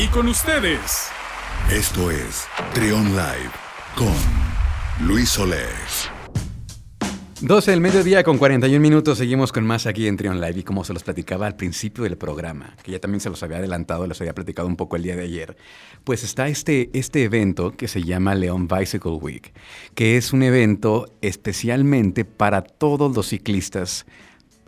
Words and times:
Y 0.00 0.06
con 0.06 0.28
ustedes. 0.28 1.08
Esto 1.72 2.12
es 2.12 2.46
Trion 2.72 3.16
Live 3.16 3.50
con 3.96 4.14
Luis 5.04 5.30
Solés. 5.30 6.08
12 7.40 7.72
del 7.72 7.80
mediodía 7.80 8.22
con 8.22 8.38
41 8.38 8.80
minutos, 8.80 9.18
seguimos 9.18 9.50
con 9.50 9.66
más 9.66 9.86
aquí 9.86 10.06
en 10.06 10.16
Trion 10.16 10.40
Live 10.40 10.60
y 10.60 10.62
como 10.62 10.84
se 10.84 10.92
los 10.92 11.02
platicaba 11.02 11.48
al 11.48 11.56
principio 11.56 12.04
del 12.04 12.16
programa, 12.16 12.76
que 12.84 12.92
ya 12.92 13.00
también 13.00 13.20
se 13.20 13.28
los 13.28 13.42
había 13.42 13.58
adelantado, 13.58 14.06
les 14.06 14.20
había 14.20 14.36
platicado 14.36 14.68
un 14.68 14.76
poco 14.76 14.94
el 14.94 15.02
día 15.02 15.16
de 15.16 15.24
ayer, 15.24 15.56
pues 16.04 16.22
está 16.22 16.46
este, 16.46 16.90
este 16.92 17.24
evento 17.24 17.72
que 17.76 17.88
se 17.88 18.04
llama 18.04 18.36
León 18.36 18.68
Bicycle 18.68 19.12
Week, 19.12 19.52
que 19.96 20.16
es 20.16 20.32
un 20.32 20.44
evento 20.44 21.12
especialmente 21.22 22.24
para 22.24 22.62
todos 22.62 23.16
los 23.16 23.26
ciclistas 23.28 24.06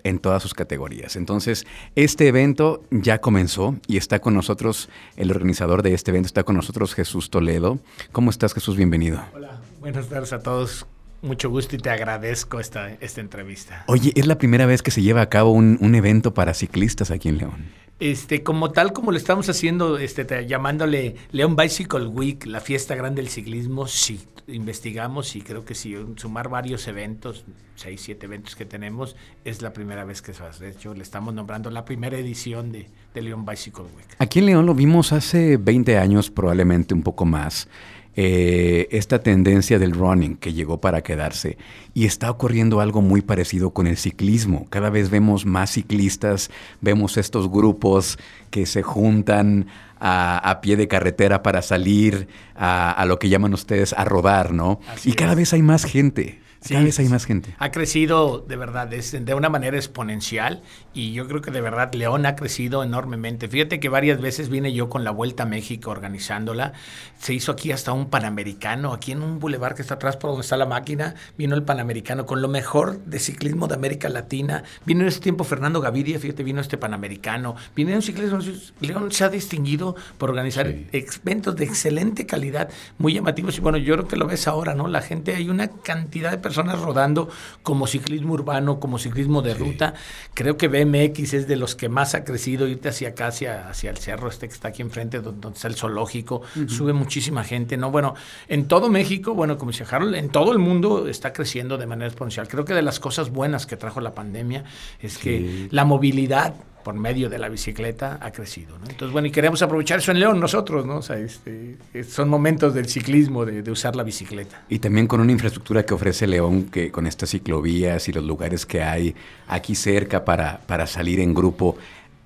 en 0.04 0.18
todas 0.18 0.42
sus 0.42 0.54
categorías. 0.54 1.16
Entonces, 1.16 1.66
este 1.94 2.28
evento 2.28 2.82
ya 2.90 3.20
comenzó 3.20 3.76
y 3.86 3.96
está 3.96 4.20
con 4.20 4.34
nosotros, 4.34 4.88
el 5.16 5.30
organizador 5.30 5.82
de 5.82 5.94
este 5.94 6.10
evento 6.10 6.26
está 6.26 6.42
con 6.42 6.56
nosotros, 6.56 6.94
Jesús 6.94 7.30
Toledo. 7.30 7.78
¿Cómo 8.12 8.30
estás, 8.30 8.54
Jesús? 8.54 8.76
Bienvenido. 8.76 9.22
Hola, 9.34 9.60
buenas 9.80 10.08
tardes 10.08 10.32
a 10.32 10.40
todos. 10.40 10.86
Mucho 11.22 11.50
gusto 11.50 11.76
y 11.76 11.78
te 11.78 11.90
agradezco 11.90 12.60
esta, 12.60 12.92
esta 13.00 13.20
entrevista. 13.20 13.84
Oye, 13.88 14.12
es 14.14 14.26
la 14.26 14.38
primera 14.38 14.64
vez 14.64 14.82
que 14.82 14.90
se 14.90 15.02
lleva 15.02 15.20
a 15.20 15.28
cabo 15.28 15.50
un, 15.52 15.76
un 15.80 15.94
evento 15.94 16.32
para 16.32 16.54
ciclistas 16.54 17.10
aquí 17.10 17.28
en 17.28 17.38
León. 17.38 17.66
Este, 18.00 18.42
como 18.42 18.70
tal, 18.70 18.94
como 18.94 19.12
lo 19.12 19.18
estamos 19.18 19.48
haciendo, 19.50 19.98
este, 19.98 20.46
llamándole 20.46 21.16
León 21.32 21.54
Bicycle 21.54 22.06
Week, 22.06 22.46
la 22.46 22.60
fiesta 22.60 22.94
grande 22.94 23.20
del 23.20 23.30
ciclismo, 23.30 23.86
sí, 23.86 24.18
investigamos 24.48 25.36
y 25.36 25.42
creo 25.42 25.66
que 25.66 25.74
sí, 25.74 25.94
sumar 26.16 26.48
varios 26.48 26.88
eventos, 26.88 27.44
seis, 27.76 28.00
siete 28.00 28.24
eventos 28.24 28.56
que 28.56 28.64
tenemos, 28.64 29.16
es 29.44 29.60
la 29.60 29.74
primera 29.74 30.04
vez 30.04 30.22
que 30.22 30.32
se 30.32 30.42
hace. 30.42 30.64
De 30.64 30.70
hecho, 30.70 30.94
le 30.94 31.02
estamos 31.02 31.34
nombrando 31.34 31.70
la 31.70 31.84
primera 31.84 32.18
edición 32.18 32.72
de, 32.72 32.86
de 33.12 33.20
León 33.22 33.44
Bicycle 33.44 33.84
Week. 33.84 34.08
Aquí 34.18 34.38
en 34.38 34.46
León 34.46 34.64
lo 34.64 34.74
vimos 34.74 35.12
hace 35.12 35.58
20 35.58 35.98
años, 35.98 36.30
probablemente 36.30 36.94
un 36.94 37.02
poco 37.02 37.26
más. 37.26 37.68
Eh, 38.16 38.88
esta 38.90 39.20
tendencia 39.20 39.78
del 39.78 39.92
running 39.92 40.36
que 40.36 40.52
llegó 40.52 40.80
para 40.80 41.00
quedarse 41.00 41.56
y 41.94 42.06
está 42.06 42.28
ocurriendo 42.28 42.80
algo 42.80 43.02
muy 43.02 43.22
parecido 43.22 43.70
con 43.70 43.86
el 43.86 43.96
ciclismo. 43.96 44.66
Cada 44.68 44.90
vez 44.90 45.10
vemos 45.10 45.46
más 45.46 45.70
ciclistas, 45.70 46.50
vemos 46.80 47.16
estos 47.16 47.48
grupos 47.48 48.18
que 48.50 48.66
se 48.66 48.82
juntan 48.82 49.68
a, 50.00 50.38
a 50.38 50.60
pie 50.60 50.76
de 50.76 50.88
carretera 50.88 51.44
para 51.44 51.62
salir 51.62 52.26
a, 52.56 52.90
a, 52.90 53.04
lo 53.04 53.20
que 53.20 53.28
llaman 53.28 53.54
ustedes 53.54 53.92
a 53.92 54.04
rodar, 54.04 54.52
¿no? 54.52 54.80
Así 54.88 55.10
y 55.10 55.12
cada 55.12 55.32
es. 55.32 55.36
vez 55.36 55.52
hay 55.52 55.62
más 55.62 55.84
gente. 55.84 56.40
Sí, 56.60 56.74
cada 56.74 56.84
vez 56.84 56.98
hay 56.98 57.08
más 57.08 57.24
gente. 57.24 57.54
Ha 57.58 57.70
crecido 57.70 58.44
de 58.46 58.56
verdad, 58.56 58.92
es 58.92 59.12
de 59.12 59.34
una 59.34 59.48
manera 59.48 59.78
exponencial 59.78 60.62
y 60.92 61.12
yo 61.14 61.26
creo 61.26 61.40
que 61.40 61.50
de 61.50 61.62
verdad 61.62 61.92
León 61.94 62.26
ha 62.26 62.36
crecido 62.36 62.82
enormemente. 62.84 63.48
Fíjate 63.48 63.80
que 63.80 63.88
varias 63.88 64.20
veces 64.20 64.50
vine 64.50 64.72
yo 64.74 64.90
con 64.90 65.02
la 65.02 65.10
Vuelta 65.10 65.44
a 65.44 65.46
México 65.46 65.90
organizándola. 65.90 66.74
Se 67.18 67.32
hizo 67.32 67.52
aquí 67.52 67.72
hasta 67.72 67.92
un 67.92 68.10
Panamericano, 68.10 68.92
aquí 68.92 69.12
en 69.12 69.22
un 69.22 69.38
bulevar 69.38 69.74
que 69.74 69.80
está 69.80 69.94
atrás 69.94 70.18
por 70.18 70.30
donde 70.30 70.42
está 70.42 70.58
la 70.58 70.66
máquina, 70.66 71.14
vino 71.38 71.54
el 71.54 71.62
Panamericano 71.62 72.26
con 72.26 72.42
lo 72.42 72.48
mejor 72.48 72.98
de 73.06 73.18
ciclismo 73.20 73.66
de 73.66 73.76
América 73.76 74.10
Latina. 74.10 74.62
Vino 74.84 75.00
en 75.00 75.08
ese 75.08 75.20
tiempo 75.20 75.44
Fernando 75.44 75.80
Gaviria, 75.80 76.18
fíjate, 76.18 76.42
vino 76.42 76.60
este 76.60 76.76
Panamericano. 76.76 77.56
Vino 77.74 77.94
un 77.94 78.02
ciclismo, 78.02 78.38
León 78.80 79.10
se 79.12 79.24
ha 79.24 79.30
distinguido 79.30 79.96
por 80.18 80.28
organizar 80.28 80.66
Sí. 80.66 80.86
eventos 80.92 81.56
de 81.56 81.64
excelente 81.64 82.26
calidad, 82.26 82.68
muy 82.98 83.14
llamativos. 83.14 83.56
Y 83.56 83.60
bueno, 83.62 83.78
yo 83.78 83.94
creo 83.94 84.08
que 84.08 84.16
lo 84.16 84.26
ves 84.26 84.46
ahora, 84.46 84.74
¿no? 84.74 84.88
La 84.88 85.00
gente, 85.00 85.34
hay 85.34 85.48
una 85.48 85.68
cantidad 85.68 86.30
de 86.30 86.36
personas 86.36 86.49
rodando 86.56 87.28
como 87.62 87.86
ciclismo 87.86 88.34
urbano, 88.34 88.80
como 88.80 88.98
ciclismo 88.98 89.42
de 89.42 89.54
ruta. 89.54 89.94
Creo 90.34 90.56
que 90.56 90.68
BMX 90.68 91.34
es 91.34 91.48
de 91.48 91.56
los 91.56 91.74
que 91.74 91.88
más 91.88 92.14
ha 92.14 92.24
crecido, 92.24 92.66
irte 92.66 92.88
hacia 92.88 93.10
acá, 93.10 93.28
hacia, 93.28 93.68
hacia 93.68 93.90
el 93.90 93.98
cerro 93.98 94.28
este 94.28 94.48
que 94.48 94.54
está 94.54 94.68
aquí 94.68 94.82
enfrente, 94.82 95.20
donde, 95.20 95.40
donde 95.40 95.56
está 95.56 95.68
el 95.68 95.74
zoológico. 95.74 96.42
Sube 96.66 96.92
muchísima 96.92 97.44
gente, 97.44 97.76
¿no? 97.76 97.90
Bueno, 97.90 98.14
en 98.48 98.68
todo 98.68 98.88
México, 98.88 99.34
bueno, 99.34 99.58
como 99.58 99.70
dice 99.70 99.84
Harold, 99.90 100.14
en 100.14 100.30
todo 100.30 100.52
el 100.52 100.58
mundo 100.58 101.08
está 101.08 101.32
creciendo 101.32 101.78
de 101.78 101.86
manera 101.86 102.08
exponencial. 102.08 102.48
Creo 102.48 102.64
que 102.64 102.74
de 102.74 102.82
las 102.82 103.00
cosas 103.00 103.30
buenas 103.30 103.66
que 103.66 103.76
trajo 103.76 104.00
la 104.00 104.14
pandemia 104.14 104.64
es 105.00 105.18
que 105.18 105.68
la 105.70 105.84
movilidad 105.84 106.54
por 106.82 106.94
medio 106.94 107.28
de 107.28 107.38
la 107.38 107.48
bicicleta 107.48 108.18
ha 108.20 108.30
crecido. 108.32 108.78
¿no? 108.78 108.84
Entonces, 108.88 109.12
bueno, 109.12 109.28
y 109.28 109.30
queremos 109.30 109.62
aprovechar 109.62 109.98
eso 109.98 110.12
en 110.12 110.20
León 110.20 110.40
nosotros, 110.40 110.86
¿no? 110.86 110.98
O 110.98 111.02
sea, 111.02 111.18
este, 111.18 111.76
son 112.08 112.28
momentos 112.28 112.74
del 112.74 112.86
ciclismo, 112.86 113.44
de, 113.44 113.62
de, 113.62 113.70
usar 113.70 113.96
la 113.96 114.02
bicicleta. 114.02 114.62
Y 114.68 114.78
también 114.78 115.06
con 115.06 115.20
una 115.20 115.32
infraestructura 115.32 115.84
que 115.84 115.94
ofrece 115.94 116.26
León, 116.26 116.64
que 116.64 116.90
con 116.90 117.06
estas 117.06 117.30
ciclovías 117.30 118.08
y 118.08 118.12
los 118.12 118.24
lugares 118.24 118.66
que 118.66 118.82
hay 118.82 119.14
aquí 119.48 119.74
cerca 119.74 120.24
para, 120.24 120.60
para 120.66 120.86
salir 120.86 121.20
en 121.20 121.34
grupo. 121.34 121.76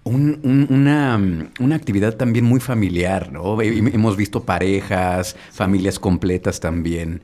Un, 0.04 0.40
un, 0.42 0.66
una, 0.68 1.48
una, 1.60 1.76
actividad 1.76 2.14
también 2.14 2.44
muy 2.44 2.60
familiar, 2.60 3.32
¿no? 3.32 3.60
Hemos 3.62 4.18
visto 4.18 4.44
parejas, 4.44 5.34
familias 5.50 5.98
completas 5.98 6.60
también. 6.60 7.22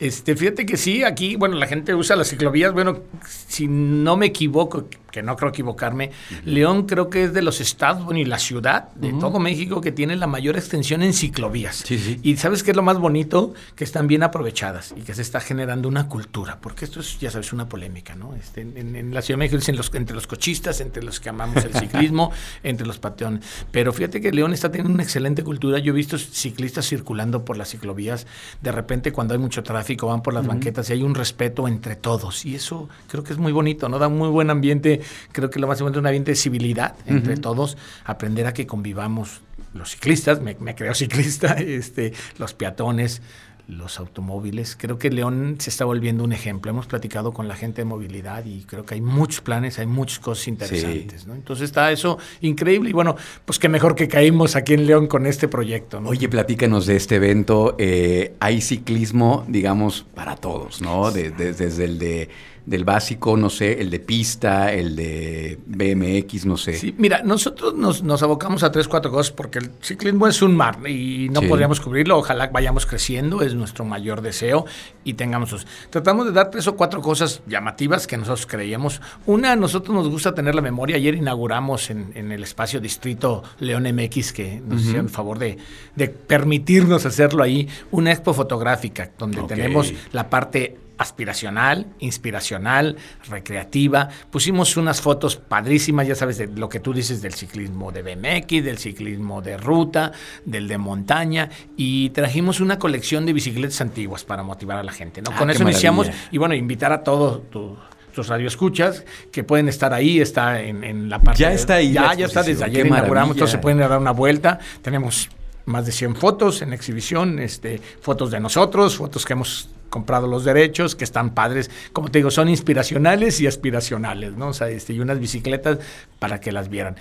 Este, 0.00 0.36
fíjate 0.36 0.64
que 0.64 0.76
sí, 0.76 1.02
aquí, 1.02 1.34
bueno, 1.34 1.56
la 1.56 1.66
gente 1.66 1.94
usa 1.94 2.14
las 2.14 2.28
ciclovías, 2.28 2.72
bueno, 2.72 3.00
si 3.26 3.66
no 3.66 4.16
me 4.16 4.26
equivoco, 4.26 4.88
que 5.18 5.22
no 5.24 5.36
creo 5.36 5.50
equivocarme, 5.50 6.10
uh 6.10 6.34
-huh. 6.34 6.44
León 6.44 6.86
creo 6.86 7.10
que 7.10 7.24
es 7.24 7.32
de 7.32 7.42
los 7.42 7.60
estados, 7.60 8.04
bueno, 8.04 8.20
y 8.20 8.24
la 8.24 8.38
ciudad 8.38 8.92
de 8.94 9.08
uh 9.08 9.16
-huh. 9.16 9.20
todo 9.20 9.38
México 9.40 9.80
que 9.80 9.90
tiene 9.90 10.14
la 10.14 10.28
mayor 10.28 10.56
extensión 10.56 11.02
en 11.02 11.12
ciclovías. 11.12 11.82
Sí, 11.84 11.98
sí. 11.98 12.20
Y 12.22 12.36
sabes 12.36 12.62
qué 12.62 12.70
es 12.70 12.76
lo 12.76 12.82
más 12.82 12.98
bonito, 12.98 13.52
que 13.74 13.82
están 13.84 14.06
bien 14.06 14.22
aprovechadas 14.22 14.94
y 14.96 15.00
que 15.02 15.14
se 15.14 15.22
está 15.22 15.40
generando 15.40 15.88
una 15.88 16.08
cultura, 16.08 16.58
porque 16.60 16.84
esto 16.84 17.00
es, 17.00 17.18
ya 17.18 17.30
sabes, 17.30 17.52
una 17.52 17.68
polémica, 17.68 18.14
¿no? 18.14 18.34
Este, 18.36 18.60
en, 18.60 18.94
en, 18.94 19.12
la 19.12 19.22
Ciudad 19.22 19.38
de 19.38 19.44
México 19.44 19.58
dicen 19.58 19.76
los, 19.76 19.92
entre 19.94 20.14
los 20.14 20.26
cochistas, 20.26 20.80
entre 20.80 21.02
los 21.02 21.18
que 21.18 21.28
amamos 21.30 21.64
el 21.64 21.74
ciclismo, 21.82 22.30
entre 22.62 22.86
los 22.86 22.98
pateones. 22.98 23.44
Pero 23.72 23.92
fíjate 23.92 24.20
que 24.20 24.30
León 24.30 24.52
está 24.52 24.70
teniendo 24.70 24.94
una 24.94 25.02
excelente 25.02 25.42
cultura. 25.42 25.78
Yo 25.80 25.92
he 25.92 25.96
visto 25.96 26.16
ciclistas 26.16 26.86
circulando 26.86 27.44
por 27.44 27.56
las 27.56 27.70
ciclovías, 27.70 28.26
de 28.62 28.70
repente 28.70 29.10
cuando 29.10 29.34
hay 29.34 29.40
mucho 29.40 29.62
tráfico, 29.64 30.06
van 30.06 30.22
por 30.22 30.34
las 30.34 30.44
uh 30.44 30.46
-huh. 30.46 30.50
banquetas 30.50 30.90
y 30.90 30.92
hay 30.92 31.02
un 31.02 31.14
respeto 31.14 31.66
entre 31.66 31.96
todos. 31.96 32.44
Y 32.44 32.54
eso 32.54 32.88
creo 33.08 33.24
que 33.24 33.32
es 33.32 33.38
muy 33.38 33.52
bonito, 33.52 33.88
¿no? 33.88 33.98
Da 33.98 34.06
un 34.06 34.18
muy 34.18 34.28
buen 34.28 34.50
ambiente. 34.50 35.00
Creo 35.32 35.50
que 35.50 35.58
lo 35.58 35.66
más 35.66 35.78
importante 35.80 35.98
es 35.98 36.02
un 36.02 36.06
ambiente 36.06 36.30
de 36.32 36.36
civilidad 36.36 36.94
entre 37.06 37.34
uh 37.34 37.36
-huh. 37.36 37.40
todos, 37.40 37.76
aprender 38.04 38.46
a 38.46 38.52
que 38.52 38.66
convivamos 38.66 39.42
los 39.74 39.90
ciclistas, 39.90 40.40
me, 40.40 40.56
me 40.60 40.74
creo 40.74 40.94
ciclista, 40.94 41.52
este, 41.58 42.12
los 42.38 42.54
peatones, 42.54 43.22
los 43.68 43.98
automóviles. 44.00 44.76
Creo 44.80 44.98
que 44.98 45.10
León 45.10 45.56
se 45.58 45.68
está 45.68 45.84
volviendo 45.84 46.24
un 46.24 46.32
ejemplo. 46.32 46.70
Hemos 46.70 46.86
platicado 46.86 47.32
con 47.32 47.48
la 47.48 47.54
gente 47.54 47.82
de 47.82 47.84
movilidad 47.84 48.44
y 48.46 48.62
creo 48.62 48.84
que 48.86 48.94
hay 48.94 49.02
muchos 49.02 49.42
planes, 49.42 49.78
hay 49.78 49.86
muchas 49.86 50.18
cosas 50.18 50.48
interesantes. 50.48 51.22
Sí. 51.22 51.28
¿no? 51.28 51.34
Entonces 51.34 51.64
está 51.64 51.92
eso 51.92 52.18
increíble 52.40 52.90
y 52.90 52.92
bueno, 52.94 53.14
pues 53.44 53.58
qué 53.58 53.68
mejor 53.68 53.94
que 53.94 54.08
caímos 54.08 54.56
aquí 54.56 54.72
en 54.72 54.86
León 54.86 55.06
con 55.06 55.26
este 55.26 55.48
proyecto. 55.48 56.00
¿no? 56.00 56.08
Oye, 56.08 56.28
platícanos 56.28 56.86
de 56.86 56.96
este 56.96 57.16
evento. 57.16 57.76
Eh, 57.78 58.34
hay 58.40 58.62
ciclismo, 58.62 59.44
digamos, 59.48 60.06
para 60.14 60.36
todos, 60.36 60.80
¿no? 60.80 61.10
De, 61.10 61.30
de, 61.30 61.52
desde 61.52 61.84
el 61.84 61.98
de 61.98 62.30
del 62.68 62.84
básico, 62.84 63.34
no 63.38 63.48
sé, 63.48 63.80
el 63.80 63.88
de 63.88 63.98
pista, 63.98 64.70
el 64.74 64.94
de 64.94 65.58
BMX, 65.66 66.44
no 66.44 66.58
sé. 66.58 66.74
Sí, 66.74 66.94
mira, 66.98 67.22
nosotros 67.22 67.74
nos, 67.74 68.02
nos 68.02 68.22
abocamos 68.22 68.62
a 68.62 68.70
tres, 68.70 68.86
cuatro 68.88 69.10
cosas 69.10 69.32
porque 69.32 69.58
el 69.58 69.70
ciclismo 69.80 70.26
es 70.26 70.42
un 70.42 70.54
mar 70.54 70.78
y 70.86 71.30
no 71.30 71.40
sí. 71.40 71.46
podríamos 71.46 71.80
cubrirlo. 71.80 72.18
Ojalá 72.18 72.48
vayamos 72.48 72.84
creciendo, 72.84 73.40
es 73.40 73.54
nuestro 73.54 73.86
mayor 73.86 74.20
deseo 74.20 74.66
y 75.02 75.14
tengamos. 75.14 75.66
Tratamos 75.88 76.26
de 76.26 76.32
dar 76.32 76.50
tres 76.50 76.66
o 76.68 76.76
cuatro 76.76 77.00
cosas 77.00 77.40
llamativas 77.46 78.06
que 78.06 78.18
nosotros 78.18 78.44
creíamos. 78.44 79.00
Una, 79.24 79.52
a 79.52 79.56
nosotros 79.56 79.96
nos 79.96 80.10
gusta 80.10 80.34
tener 80.34 80.54
la 80.54 80.60
memoria. 80.60 80.96
Ayer 80.96 81.14
inauguramos 81.14 81.88
en, 81.88 82.12
en 82.14 82.32
el 82.32 82.42
espacio 82.42 82.80
distrito 82.80 83.44
León 83.60 83.84
MX, 83.84 84.32
que 84.34 84.60
nos 84.60 84.62
uh 84.62 84.76
-huh. 84.76 84.80
hicieron 84.80 85.06
el 85.06 85.10
favor 85.10 85.38
de, 85.38 85.56
de, 85.96 86.08
permitirnos 86.08 87.06
hacerlo 87.06 87.42
ahí, 87.42 87.66
una 87.90 88.12
expo 88.12 88.34
fotográfica 88.34 89.10
donde 89.18 89.40
okay. 89.40 89.56
tenemos 89.56 89.94
la 90.12 90.28
parte 90.28 90.76
aspiracional, 90.98 91.86
inspiracional, 92.00 92.96
recreativa. 93.28 94.08
Pusimos 94.30 94.76
unas 94.76 95.00
fotos 95.00 95.36
padrísimas, 95.36 96.06
ya 96.06 96.14
sabes, 96.14 96.38
de 96.38 96.48
lo 96.48 96.68
que 96.68 96.80
tú 96.80 96.92
dices 96.92 97.22
del 97.22 97.34
ciclismo 97.34 97.92
de 97.92 98.02
BMX, 98.02 98.64
del 98.64 98.78
ciclismo 98.78 99.40
de 99.40 99.56
ruta, 99.56 100.12
del 100.44 100.68
de 100.68 100.76
montaña, 100.76 101.48
y 101.76 102.10
trajimos 102.10 102.60
una 102.60 102.78
colección 102.78 103.24
de 103.24 103.32
bicicletas 103.32 103.80
antiguas 103.80 104.24
para 104.24 104.42
motivar 104.42 104.78
a 104.78 104.82
la 104.82 104.92
gente. 104.92 105.22
¿no? 105.22 105.30
Ah, 105.32 105.38
Con 105.38 105.50
eso 105.50 105.62
iniciamos, 105.62 106.10
y 106.30 106.38
bueno, 106.38 106.54
invitar 106.54 106.92
a 106.92 107.02
todos 107.02 107.48
tu, 107.50 107.76
tus 108.12 108.26
radioescuchas 108.26 109.04
que 109.30 109.44
pueden 109.44 109.68
estar 109.68 109.94
ahí, 109.94 110.20
está 110.20 110.60
en, 110.60 110.82
en 110.82 111.08
la 111.08 111.20
parte. 111.20 111.40
Ya 111.40 111.52
está 111.52 111.74
ahí. 111.74 111.92
Ya, 111.92 112.14
ya 112.14 112.26
está, 112.26 112.42
desde 112.42 112.64
ayer 112.64 112.86
inauguramos, 112.86 113.36
entonces 113.36 113.52
se 113.52 113.58
pueden 113.58 113.78
dar 113.78 113.96
una 113.96 114.10
vuelta. 114.10 114.58
Tenemos 114.82 115.30
más 115.66 115.86
de 115.86 115.92
100 115.92 116.16
fotos 116.16 116.62
en 116.62 116.72
exhibición, 116.72 117.38
este, 117.38 117.80
fotos 118.00 118.30
de 118.30 118.40
nosotros, 118.40 118.96
fotos 118.96 119.24
que 119.24 119.34
hemos 119.34 119.68
comprado 119.90 120.26
los 120.26 120.44
derechos, 120.44 120.94
que 120.94 121.04
están 121.04 121.34
padres, 121.34 121.70
como 121.92 122.10
te 122.10 122.18
digo, 122.18 122.30
son 122.30 122.48
inspiracionales 122.48 123.40
y 123.40 123.46
aspiracionales, 123.46 124.34
¿no? 124.36 124.48
O 124.48 124.52
sea, 124.52 124.68
este, 124.68 124.92
y 124.92 125.00
unas 125.00 125.18
bicicletas 125.18 125.78
para 126.18 126.40
que 126.40 126.52
las 126.52 126.68
vieran. 126.68 126.96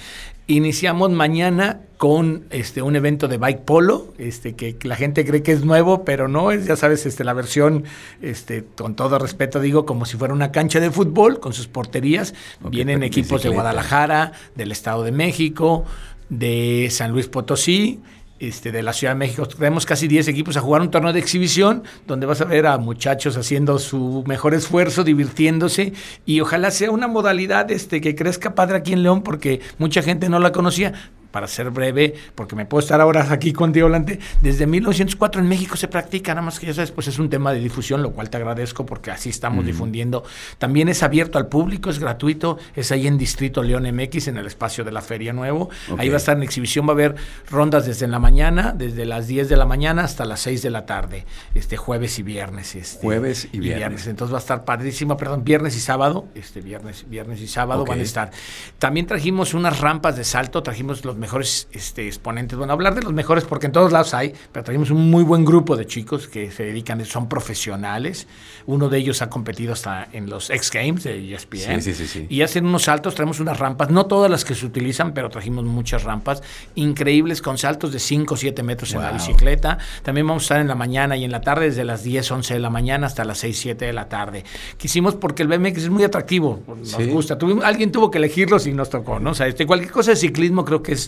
Iniciamos 0.48 1.12
mañana 1.12 1.82
con 1.98 2.46
este 2.52 2.82
un 2.82 2.96
evento 2.96 3.28
de 3.28 3.38
bike 3.38 3.62
polo, 3.62 4.14
este 4.18 4.56
que 4.56 4.78
la 4.84 4.96
gente 4.96 5.26
cree 5.26 5.44
que 5.44 5.52
es 5.52 5.66
nuevo, 5.66 6.06
pero 6.06 6.30
no 6.30 6.52
es, 6.52 6.66
ya 6.66 6.78
sabes, 6.78 7.06
este 7.06 7.26
la 7.26 7.34
versión 7.34 7.84
este 8.22 8.64
con 8.64 8.96
todo 8.96 9.20
respeto 9.20 9.60
digo 9.60 9.86
como 9.86 10.06
si 10.06 10.16
fuera 10.16 10.34
una 10.34 10.54
cancha 10.54 10.80
de 10.80 10.90
fútbol 10.90 11.42
con 11.42 11.52
sus 11.52 11.68
porterías. 11.68 12.34
Okay, 12.62 12.70
Vienen 12.72 13.04
equipos 13.04 13.44
de 13.44 13.50
Guadalajara, 13.50 14.32
del 14.56 14.72
Estado 14.72 15.04
de 15.04 15.12
México, 15.12 15.84
de 16.30 16.88
San 16.92 17.12
Luis 17.12 17.28
Potosí, 17.28 18.00
este, 18.40 18.72
de 18.72 18.84
la 18.84 18.94
Ciudad 18.94 19.14
de 19.14 19.20
México. 19.20 19.48
Tenemos 19.48 19.86
casi 19.86 20.08
10 20.08 20.28
equipos 20.28 20.58
a 20.58 20.62
jugar 20.62 20.82
un 20.82 20.92
torneo 20.92 21.14
de 21.14 21.20
exhibición 21.20 21.84
donde 22.06 22.26
vas 22.26 22.42
a 22.42 22.46
ver 22.46 22.68
a 22.68 22.78
muchachos 22.78 23.38
haciendo 23.38 23.80
su 23.80 24.24
mejor 24.28 24.54
esfuerzo, 24.54 25.04
divirtiéndose 25.04 25.94
y 26.26 26.40
ojalá 26.42 26.72
sea 26.72 26.92
una 26.92 27.08
modalidad 27.08 27.72
este, 27.72 28.02
que 28.02 28.16
crezca 28.16 28.56
padre 28.56 28.78
aquí 28.78 28.94
en 28.94 29.04
León 29.04 29.24
porque 29.24 29.62
mucha 29.78 30.02
gente 30.02 30.30
no 30.30 30.40
la 30.40 30.52
conocía 30.52 30.94
para 31.32 31.48
ser 31.48 31.70
breve, 31.70 32.14
porque 32.36 32.56
me 32.56 32.66
puedo 32.66 32.82
estar 32.82 33.02
ahora 33.02 33.28
aquí 33.32 33.54
contigo 33.54 33.88
delante, 33.88 34.20
desde 34.42 34.68
1904 34.68 35.42
en 35.42 35.48
México 35.48 35.76
se 35.76 35.88
practica, 35.88 36.34
nada 36.34 36.46
más 36.46 36.60
que 36.60 36.68
ya 36.68 36.74
sabes, 36.74 36.92
pues 36.92 37.08
es 37.08 37.20
un 37.20 37.30
tema 37.30 37.54
de 37.54 37.60
difusión, 37.60 38.02
lo 38.02 38.12
cual 38.12 38.30
te 38.30 38.38
agradezco 38.38 38.86
porque 38.86 39.12
así 39.12 39.30
estamos 39.30 39.66
difundiendo. 39.66 40.24
También 40.58 40.90
es 40.90 41.04
abierto 41.04 41.38
al 41.38 41.48
público, 41.48 41.90
es 41.90 42.00
gratuito, 42.00 42.58
es 42.76 42.92
ahí 42.92 43.08
en 43.08 43.18
Distrito 43.18 43.64
León 43.64 43.84
MX, 43.84 44.28
en 44.30 44.38
el 44.38 44.46
espacio 44.46 44.84
de 44.84 44.92
la 44.92 45.02
Feria 45.02 45.34
Nuevo. 45.34 45.70
Ahí 45.98 46.10
va 46.10 46.16
a 46.16 46.18
estar 46.18 46.38
en 46.38 46.44
exhibición, 46.44 46.86
va 46.88 46.92
a 46.92 46.94
haber 46.94 47.16
rondas 47.50 47.86
desde 47.86 48.08
la 48.08 48.20
mañana, 48.20 48.74
desde 48.76 49.06
las 49.06 49.28
10 49.28 49.50
de 49.50 49.58
la 49.58 49.66
mañana 49.66 50.04
hasta 50.04 50.26
las 50.26 50.42
6 50.42 50.62
de 50.62 50.70
la 50.70 50.86
tarde, 50.86 51.26
este 51.56 51.78
jueves 51.78 52.20
y 52.20 52.24
viernes. 52.24 52.76
Este, 52.76 53.02
jueves 53.02 53.48
y 53.52 53.60
viernes. 53.60 54.08
Entonces 54.08 54.34
va 54.34 54.38
a 54.38 54.42
estar 54.42 54.66
padrísimo, 54.66 55.18
perdón, 55.18 55.44
viernes 55.44 55.76
y 55.76 55.80
sábado, 55.80 56.28
este 56.36 56.62
viernes, 56.62 57.06
viernes 57.10 57.42
y 57.42 57.48
sábado 57.48 57.86
van 57.86 58.00
a 58.00 58.04
estar. 58.04 58.32
También 58.80 59.06
trajimos 59.06 59.54
unas 59.54 59.80
rampas 59.80 60.16
de 60.16 60.24
salto, 60.24 60.64
trajimos 60.64 61.04
los 61.06 61.17
mejores 61.18 61.68
este, 61.72 62.08
exponentes. 62.08 62.58
Bueno, 62.58 62.74
hablar 62.74 62.96
de 62.96 63.02
los 63.02 63.14
mejores 63.14 63.44
porque 63.46 63.68
en 63.68 63.72
todos 63.72 63.92
lados 63.92 64.14
hay, 64.14 64.34
pero 64.52 64.64
tenemos 64.64 64.92
un 64.92 65.10
muy 65.10 65.24
buen 65.24 65.46
grupo 65.46 65.76
de 65.76 65.86
chicos 65.86 66.28
que 66.28 66.52
se 66.52 66.64
dedican, 66.64 67.04
son 67.06 67.30
profesionales. 67.30 68.28
Uno 68.66 68.90
de 68.90 68.98
ellos 68.98 69.22
ha 69.22 69.30
competido 69.30 69.74
hasta 69.74 70.08
en 70.12 70.30
los 70.30 70.50
X 70.50 70.72
Games 70.72 71.04
de 71.04 71.34
ESPN. 71.34 71.82
Sí, 71.82 71.94
sí, 71.94 72.08
sí, 72.08 72.28
y 72.30 72.42
hacen 72.42 72.66
unos 72.66 72.84
saltos, 72.84 73.16
traemos 73.16 73.40
unas 73.40 73.60
rampas, 73.60 73.90
no 73.90 74.06
todas 74.06 74.30
las 74.30 74.46
que 74.46 74.56
se 74.56 74.66
utilizan, 74.66 75.14
pero 75.14 75.30
trajimos 75.30 75.64
muchas 75.66 76.04
rampas 76.04 76.42
increíbles 76.76 77.42
con 77.42 77.58
saltos 77.58 77.92
de 77.92 78.00
5 78.00 78.34
o 78.34 78.38
7 78.38 78.64
metros 78.64 78.94
en 78.94 79.02
la 79.02 79.12
bicicleta. 79.12 79.78
También 80.04 80.28
vamos 80.28 80.44
a 80.44 80.46
estar 80.46 80.62
en 80.62 80.68
la 80.68 80.76
mañana 80.76 81.18
y 81.18 81.24
en 81.24 81.32
la 81.32 81.42
tarde, 81.42 81.66
desde 81.66 81.84
las 81.84 82.04
10, 82.04 82.32
11 82.32 82.54
de 82.56 82.60
la 82.60 82.70
mañana 82.70 83.08
hasta 83.08 83.24
las 83.24 83.40
6, 83.40 83.58
7 83.58 83.86
de 83.86 83.94
la 83.94 84.10
tarde. 84.10 84.44
Quisimos 84.78 85.16
porque 85.16 85.44
el 85.44 85.50
BMX 85.50 85.84
es 85.84 85.90
muy 85.90 86.04
atractivo, 86.04 86.62
nos 86.68 87.08
gusta. 87.08 87.38
Tuvimos, 87.38 87.64
alguien 87.64 87.92
tuvo 87.92 88.12
que 88.12 88.18
elegirlos 88.18 88.68
y 88.68 88.74
nos 88.74 88.90
tocó, 88.90 89.20
¿no? 89.20 89.32
O 89.32 89.34
sea, 89.34 89.48
este, 89.48 89.66
cualquier 89.66 89.92
cosa 89.92 90.12
de 90.12 90.18
ciclismo 90.18 90.66
creo 90.66 90.84
que 90.84 90.94
es 90.94 91.07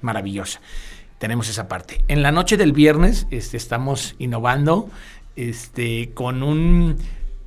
maravillosa. 0.00 0.60
Tenemos 1.18 1.48
esa 1.48 1.68
parte. 1.68 2.02
En 2.08 2.22
la 2.22 2.32
noche 2.32 2.56
del 2.56 2.72
viernes 2.72 3.26
este, 3.30 3.56
estamos 3.56 4.14
innovando 4.18 4.88
este, 5.36 6.12
con 6.14 6.42
un 6.42 6.96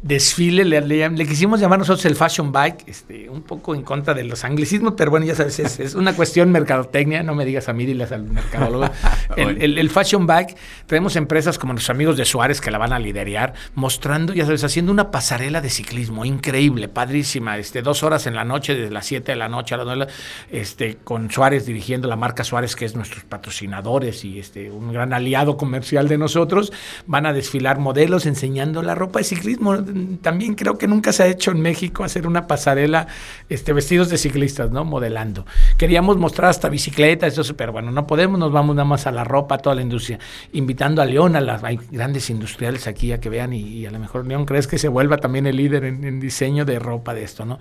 desfile, 0.04 0.66
le, 0.66 1.26
quisimos 1.26 1.62
llamar 1.62 1.80
nosotros 1.80 2.06
el 2.06 2.18
Fashion 2.18 2.52
Bike, 2.52 2.84
este, 2.88 3.30
un 3.30 3.42
poco 3.42 3.74
en 3.74 3.84
contra 3.84 4.14
de 4.14 4.26
los 4.26 4.44
anglicismos, 4.44 4.96
pero 4.98 5.10
bueno, 5.10 5.26
ya 5.26 5.34
sabes, 5.34 5.80
es, 5.80 5.96
una 5.96 6.14
cuestión 6.14 6.52
mercadotecnia, 6.52 7.24
no 7.24 7.34
me 7.34 7.46
digas 7.46 7.70
a 7.70 7.74
mí, 7.74 7.86
diles 7.86 8.12
al 8.12 8.24
mercadólogo. 8.24 8.90
el, 9.38 9.80
el, 9.80 9.90
Fashion 9.90 10.28
Bike, 10.28 10.58
tenemos 10.88 11.16
empresas 11.16 11.58
como 11.58 11.72
nuestros 11.72 11.96
amigos 11.96 12.18
de 12.18 12.26
Suárez 12.26 12.60
que 12.60 12.70
la 12.70 12.78
van 12.78 12.92
a 12.92 13.00
liderar, 13.00 13.54
mostrando, 13.76 14.34
ya 14.34 14.44
sabes, 14.44 14.66
haciendo 14.66 14.92
una 14.92 15.10
pasarela 15.10 15.62
de 15.62 15.70
ciclismo 15.70 16.26
increíble, 16.26 16.90
padrísima, 16.90 17.58
este, 17.58 17.82
dos 17.82 18.04
horas 18.04 18.28
en 18.28 18.36
la 18.36 18.44
noche, 18.44 18.76
desde 18.76 18.92
las 18.92 19.06
7 19.06 19.32
de 19.32 19.38
la 19.38 19.48
noche 19.48 19.76
a 19.76 19.78
las 19.78 19.86
9, 19.86 20.08
este, 20.52 20.98
con 21.02 21.32
Suárez 21.32 21.66
dirigiendo 21.66 22.10
la 22.10 22.18
marca 22.18 22.44
Suárez, 22.44 22.76
que 22.76 22.84
es 22.84 22.94
nuestros 22.94 23.24
patrocinadores 23.24 24.26
y 24.26 24.38
este, 24.38 24.70
un 24.70 24.92
gran 24.92 25.14
aliado 25.14 25.56
comercial 25.56 26.10
de 26.10 26.18
nosotros, 26.18 26.74
van 27.08 27.26
a 27.26 27.32
desfilar 27.32 27.80
modelos 27.80 28.26
enseñando 28.26 28.82
la 28.82 28.96
ropa 28.96 29.20
de 29.20 29.26
ciclismo 29.26 29.78
también 30.22 30.56
creo 30.56 30.78
que 30.78 30.88
nunca 30.88 31.12
se 31.12 31.24
ha 31.24 31.28
hecho 31.28 31.52
en 31.52 31.62
México 31.62 32.04
hacer 32.04 32.28
una 32.28 32.48
pasarela 32.48 33.08
este, 33.50 33.74
vestidos 33.74 34.10
de 34.10 34.18
ciclistas, 34.18 34.72
¿no? 34.72 34.86
Modelando. 34.86 35.46
Queríamos 35.78 36.18
mostrar 36.18 36.50
hasta 36.50 36.70
bicicletas, 36.70 37.38
eso, 37.38 37.56
pero 37.56 37.72
bueno, 37.72 37.92
no 37.92 38.08
podemos, 38.08 38.40
nos 38.40 38.52
vamos 38.52 38.76
nada 38.76 38.86
más 38.86 39.08
a 39.08 39.12
la 39.12 39.24
ropa, 39.24 39.56
a 39.56 39.58
toda 39.58 39.76
la 39.76 39.82
industria, 39.82 40.20
invitando 40.54 41.02
a 41.02 41.06
León, 41.06 41.36
a 41.36 41.42
las 41.42 41.64
hay 41.64 41.80
grandes 41.92 42.30
industriales 42.30 42.88
aquí 42.88 43.12
a 43.12 43.20
que 43.20 43.30
vean 43.30 43.54
y, 43.54 43.86
a 43.86 43.92
lo 43.92 44.00
mejor 44.00 44.26
León 44.26 44.46
crees 44.46 44.68
que 44.68 44.78
se 44.78 44.88
vuelva 44.88 45.18
también 45.18 45.48
el 45.48 45.58
líder 45.58 45.86
en, 45.86 46.20
diseño 46.20 46.66
de 46.66 46.80
ropa 46.80 47.14
de 47.14 47.24
esto, 47.24 47.46
¿no? 47.46 47.60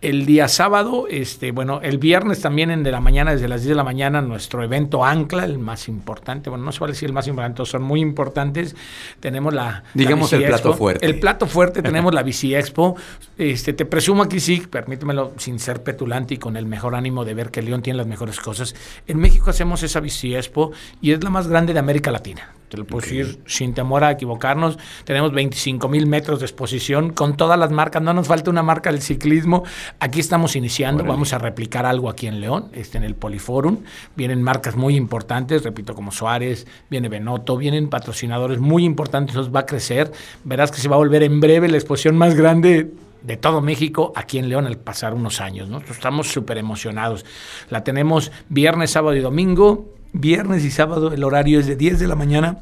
El 0.00 0.26
día 0.26 0.48
sábado, 0.48 1.06
este, 1.08 1.52
bueno, 1.52 1.80
el 1.82 1.98
viernes 1.98 2.40
también 2.40 2.70
en 2.70 2.82
de 2.82 2.90
la 2.90 3.00
mañana, 3.00 3.32
desde 3.32 3.46
las 3.48 3.62
10 3.62 3.70
de 3.70 3.74
la 3.76 3.84
mañana, 3.84 4.20
nuestro 4.20 4.64
evento 4.64 5.04
Ancla, 5.04 5.44
el 5.44 5.58
más 5.58 5.86
importante, 5.88 6.50
bueno, 6.50 6.64
no 6.64 6.72
se 6.72 6.80
vale 6.80 6.92
decir 6.92 7.08
el 7.08 7.12
más 7.12 7.28
importante, 7.28 7.64
son 7.64 7.82
muy 7.82 8.00
importantes. 8.00 8.74
Tenemos 9.20 9.54
la... 9.54 9.84
Digamos 9.94 10.32
el 10.32 10.44
plato 10.44 10.74
fuerte. 10.74 11.06
El 11.06 11.20
plato 11.20 11.46
fuerte 11.46 11.61
tenemos 11.70 12.12
la 12.12 12.22
Bici 12.22 12.54
Expo. 12.54 12.96
Este, 13.38 13.72
te 13.72 13.84
presumo 13.84 14.22
aquí 14.22 14.40
sí, 14.40 14.62
permítemelo 14.68 15.32
sin 15.36 15.58
ser 15.58 15.82
petulante 15.82 16.34
y 16.34 16.38
con 16.38 16.56
el 16.56 16.66
mejor 16.66 16.94
ánimo 16.94 17.24
de 17.24 17.34
ver 17.34 17.50
que 17.50 17.62
León 17.62 17.82
tiene 17.82 17.98
las 17.98 18.06
mejores 18.06 18.40
cosas. 18.40 18.74
En 19.06 19.18
México 19.18 19.50
hacemos 19.50 19.82
esa 19.82 20.00
Bici 20.00 20.34
Expo 20.34 20.72
y 21.00 21.12
es 21.12 21.22
la 21.22 21.30
más 21.30 21.46
grande 21.46 21.72
de 21.72 21.78
América 21.78 22.10
Latina 22.10 22.52
te 22.72 22.78
lo 22.78 22.86
puedo 22.86 23.02
decir 23.02 23.38
sin 23.44 23.74
temor 23.74 24.02
a 24.02 24.12
equivocarnos. 24.12 24.78
Tenemos 25.04 25.30
25 25.32 25.90
mil 25.90 26.06
metros 26.06 26.38
de 26.38 26.46
exposición 26.46 27.12
con 27.12 27.36
todas 27.36 27.58
las 27.58 27.70
marcas. 27.70 28.00
No 28.00 28.14
nos 28.14 28.28
falta 28.28 28.48
una 28.48 28.62
marca 28.62 28.90
del 28.90 29.02
ciclismo. 29.02 29.62
Aquí 30.00 30.20
estamos 30.20 30.56
iniciando. 30.56 31.04
Vamos 31.04 31.34
a 31.34 31.38
replicar 31.38 31.84
algo 31.84 32.08
aquí 32.08 32.28
en 32.28 32.40
León, 32.40 32.70
este, 32.72 32.96
en 32.96 33.04
el 33.04 33.14
Poliforum. 33.14 33.80
Vienen 34.16 34.42
marcas 34.42 34.74
muy 34.74 34.96
importantes, 34.96 35.64
repito, 35.64 35.94
como 35.94 36.12
Suárez, 36.12 36.66
viene 36.88 37.10
Benotto, 37.10 37.58
vienen 37.58 37.90
patrocinadores 37.90 38.58
muy 38.58 38.86
importantes. 38.86 39.36
Nos 39.36 39.54
va 39.54 39.60
a 39.60 39.66
crecer. 39.66 40.10
Verás 40.42 40.70
que 40.70 40.78
se 40.78 40.88
va 40.88 40.94
a 40.94 40.98
volver 40.98 41.24
en 41.24 41.40
breve 41.40 41.68
la 41.68 41.76
exposición 41.76 42.16
más 42.16 42.34
grande 42.34 42.90
de 43.20 43.36
todo 43.36 43.60
México 43.60 44.14
aquí 44.16 44.38
en 44.38 44.48
León 44.48 44.66
al 44.66 44.78
pasar 44.78 45.12
unos 45.12 45.42
años. 45.42 45.68
¿no? 45.68 45.82
Estamos 45.90 46.32
súper 46.32 46.56
emocionados. 46.56 47.26
La 47.68 47.84
tenemos 47.84 48.32
viernes, 48.48 48.92
sábado 48.92 49.14
y 49.14 49.20
domingo 49.20 49.92
Viernes 50.12 50.64
y 50.64 50.70
sábado 50.70 51.12
el 51.12 51.24
horario 51.24 51.58
es 51.58 51.66
de 51.66 51.76
10 51.76 51.98
de 51.98 52.06
la 52.06 52.16
mañana 52.16 52.58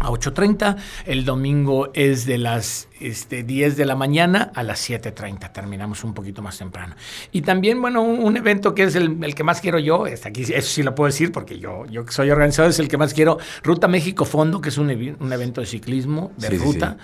a 0.00 0.08
8.30. 0.08 0.76
El 1.06 1.24
domingo 1.24 1.90
es 1.94 2.26
de 2.26 2.38
las 2.38 2.88
este, 3.00 3.44
10 3.44 3.76
de 3.76 3.84
la 3.84 3.94
mañana 3.94 4.50
a 4.54 4.62
las 4.62 4.88
7.30. 4.88 5.52
Terminamos 5.52 6.02
un 6.02 6.14
poquito 6.14 6.42
más 6.42 6.58
temprano. 6.58 6.96
Y 7.30 7.42
también, 7.42 7.80
bueno, 7.80 8.02
un, 8.02 8.36
evento 8.36 8.74
que 8.74 8.84
es 8.84 8.96
el, 8.96 9.34
que 9.34 9.44
más 9.44 9.60
quiero 9.60 9.78
yo, 9.78 10.06
es 10.06 10.26
aquí, 10.26 10.42
eso 10.42 10.68
sí 10.68 10.82
lo 10.82 10.94
puedo 10.94 11.06
decir 11.06 11.30
porque 11.30 11.58
yo, 11.58 11.86
yo 11.86 12.04
que 12.04 12.12
soy 12.12 12.30
organizador, 12.30 12.70
es 12.70 12.78
el 12.78 12.88
que 12.88 12.96
más 12.96 13.14
quiero. 13.14 13.38
Ruta 13.62 13.86
México 13.86 14.24
Fondo, 14.24 14.60
que 14.60 14.70
es 14.70 14.78
un, 14.78 14.90
evento 14.90 15.60
de 15.60 15.66
ciclismo, 15.66 16.32
de 16.38 16.50
ruta. 16.50 16.96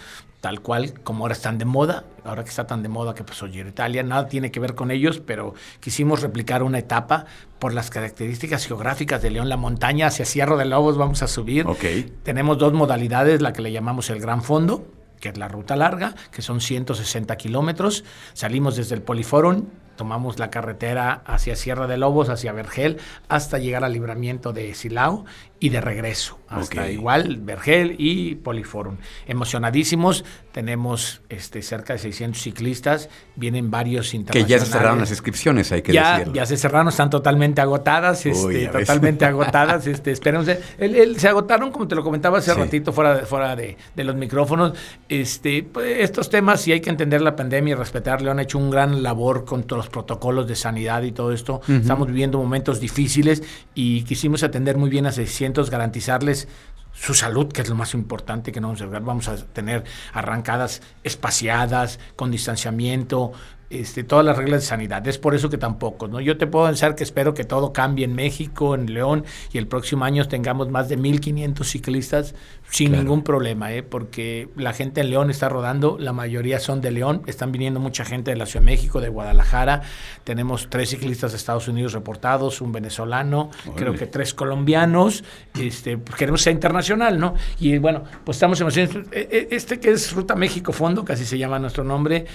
Tal 0.47 0.61
cual 0.61 0.95
como 1.03 1.25
ahora 1.25 1.33
están 1.33 1.59
de 1.59 1.65
moda, 1.65 2.05
ahora 2.23 2.45
que 2.45 2.51
está 2.51 2.69
tan 2.69 2.81
de 2.81 2.89
moda 2.89 3.17
que 3.17 3.25
pues 3.25 3.43
oye 3.43 3.67
Italia, 3.69 4.05
nada 4.05 4.29
tiene 4.29 4.53
que 4.53 4.61
ver 4.61 4.77
con 4.77 4.93
ellos, 4.93 5.19
pero 5.19 5.55
quisimos 5.81 6.23
replicar 6.23 6.63
una 6.63 6.79
etapa 6.79 7.27
por 7.59 7.75
las 7.75 7.91
características 7.91 8.65
geográficas 8.65 9.21
de 9.23 9.31
León, 9.31 9.49
la 9.49 9.57
montaña 9.57 10.07
hacia 10.07 10.25
Cierro 10.25 10.57
de 10.57 10.65
Lobos 10.65 10.97
vamos 10.97 11.21
a 11.25 11.27
subir. 11.27 11.67
Okay. 11.67 12.15
Tenemos 12.23 12.59
dos 12.59 12.73
modalidades, 12.73 13.43
la 13.43 13.53
que 13.53 13.61
le 13.61 13.73
llamamos 13.73 14.09
el 14.09 14.21
Gran 14.21 14.41
Fondo, 14.41 14.87
que 15.21 15.31
es 15.31 15.37
la 15.37 15.49
ruta 15.49 15.75
larga, 15.75 16.15
que 16.31 16.43
son 16.43 16.61
160 16.61 17.35
kilómetros. 17.35 18.05
Salimos 18.33 18.77
desde 18.77 18.95
el 18.95 19.03
Poliforum, 19.03 19.65
tomamos 19.97 20.39
la 20.39 20.51
carretera 20.51 21.23
hacia 21.27 21.57
Sierra 21.57 21.89
de 21.89 21.97
Lobos, 21.97 22.29
hacia 22.29 22.53
Vergel, 22.53 22.99
hasta 23.29 23.59
llegar 23.59 23.83
al 23.83 23.95
libramiento 23.95 24.53
de 24.53 24.75
Silao 24.75 25.25
y 25.59 25.71
de 25.71 25.81
regreso. 25.81 26.39
Hasta 26.49 26.91
igual 26.91 27.39
Vergel 27.41 27.97
y 27.99 28.37
Poliforum. 28.37 28.99
Emocionadísimos, 29.27 30.25
tenemos 30.53 31.23
este, 31.29 31.61
cerca 31.61 31.95
de 31.95 31.99
600 31.99 32.41
ciclistas, 32.41 33.09
vienen 33.35 33.71
varios 33.71 34.15
internacionales. 34.15 34.47
Que 34.47 34.59
ya 34.59 34.65
se 34.65 34.71
cerraron 34.71 35.01
las 35.01 35.11
inscripciones, 35.11 35.73
hay 35.73 35.83
que 35.83 35.93
ya, 35.93 36.13
decirlo. 36.13 36.35
Ya 36.35 36.47
se 36.47 36.57
cerraron, 36.57 36.89
están 36.89 37.11
totalmente 37.11 37.61
agotadas, 37.61 38.25
este, 38.27 38.69
totalmente 38.69 39.25
agotadas. 39.27 39.87
Este, 39.87 40.13
esperemos, 40.13 40.47
se 40.47 41.29
agotaron, 41.29 41.73
como 41.73 41.89
te 41.89 41.95
lo 41.95 42.05
comentaba 42.05 42.39
hace 42.39 42.55
ratito, 42.55 42.93
fuera, 42.93 43.17
de, 43.17 43.27
fuera 43.27 43.57
de, 43.57 43.77
los 43.97 44.15
micrófonos. 44.15 44.73
Este, 45.09 45.65
pues, 45.65 45.99
estos 46.01 46.31
temas, 46.31 46.61
sí 46.61 46.73
hay 46.73 46.81
que 46.81 46.91
entender 46.91 47.23
la 47.23 47.35
pandemia 47.35 47.73
y 47.73 47.75
respetarle, 47.75 48.31
han 48.31 48.39
hecho 48.39 48.59
un 48.59 48.71
gran 48.71 49.03
labor 49.03 49.45
con 49.45 49.65
todos 49.65 49.85
los 49.85 49.91
protocolos 49.91 50.47
de 50.47 50.55
sanidad 50.55 51.03
y 51.03 51.13
todo 51.13 51.33
esto. 51.33 51.61
Estamos 51.69 52.07
viviendo 52.07 52.39
momentos 52.39 52.79
difíciles 52.79 53.43
y 53.75 54.05
quisimos 54.05 54.43
atender 54.43 54.77
muy 54.77 54.91
bien 54.91 55.07
a 55.07 55.13
600, 55.13 55.46
garantizarles 55.71 56.49
su 56.93 57.15
salud, 57.15 57.53
que 57.53 57.61
es 57.61 57.69
lo 57.69 57.75
más 57.75 57.95
importante 57.95 58.53
que 58.53 58.61
no 58.61 58.69
vamos 58.69 58.81
a 58.81 58.87
Vamos 58.87 59.29
a 59.29 59.37
tener 59.37 59.85
arrancadas 60.13 60.81
espaciadas, 61.05 61.99
con 62.17 62.31
distanciamiento, 62.31 63.33
este, 63.71 64.05
todas 64.05 64.25
las 64.25 64.37
reglas 64.37 64.61
de 64.63 64.67
sanidad. 64.67 65.07
Es 65.09 65.19
por 65.19 65.35
eso 65.35 65.51
que 65.51 65.59
tampoco, 65.59 66.09
¿no? 66.09 66.21
Yo 66.21 66.39
te 66.39 66.47
puedo 66.47 66.67
pensar 66.67 66.95
que 66.95 67.05
espero 67.05 67.35
que 67.35 67.45
todo 67.45 67.73
cambie 67.73 68.05
en 68.05 68.15
México, 68.15 68.75
en 68.75 68.93
León, 68.93 69.25
y 69.53 69.59
el 69.59 69.67
próximo 69.67 70.05
año 70.05 70.27
tengamos 70.29 70.71
más 70.71 70.89
de 70.89 70.99
1.500 70.99 71.65
ciclistas 71.65 72.35
sin 72.71 72.93
ningún 72.93 73.23
problema, 73.23 73.73
¿eh? 73.73 73.83
porque 73.83 74.49
la 74.57 74.73
gente 74.73 75.01
en 75.01 75.11
León 75.11 75.31
está 75.31 75.49
rodando, 75.49 75.97
la 75.99 76.13
mayoría 76.13 76.59
son 76.59 76.81
de 76.81 76.91
León, 76.91 77.23
están 77.27 77.53
viniendo 77.53 77.79
mucha 77.81 78.05
gente 78.05 78.33
de 78.33 78.37
la 78.37 78.47
Ciudad 78.47 78.65
de 78.65 78.73
México, 78.73 79.01
de 79.01 79.09
Guadalajara, 79.09 79.83
tenemos 80.25 80.69
tres 80.69 80.91
ciclistas 80.91 81.33
de 81.33 81.39
Estados 81.39 81.69
Unidos 81.69 81.93
reportados, 81.93 82.61
un 82.61 82.73
venezolano, 82.73 83.51
creo 83.77 83.95
que 83.95 84.07
tres 84.07 84.35
colombianos, 84.35 85.23
este, 85.59 85.99
queremos 86.19 86.43
ser 86.43 86.55
internacional, 86.55 87.19
¿no? 87.19 87.35
Y 87.61 87.79
bueno, 87.79 88.03
pues 88.25 88.37
estamos 88.37 88.61
emocionados. 88.61 89.07
E, 89.13 89.29
e, 89.31 89.49
este 89.55 89.79
que 89.79 89.91
es 89.91 90.13
Ruta 90.13 90.35
México 90.35 90.73
Fondo, 90.73 91.05
casi 91.05 91.25
se 91.25 91.39
llama 91.39 91.59
nuestro 91.59 91.85
nombre, 91.85 92.27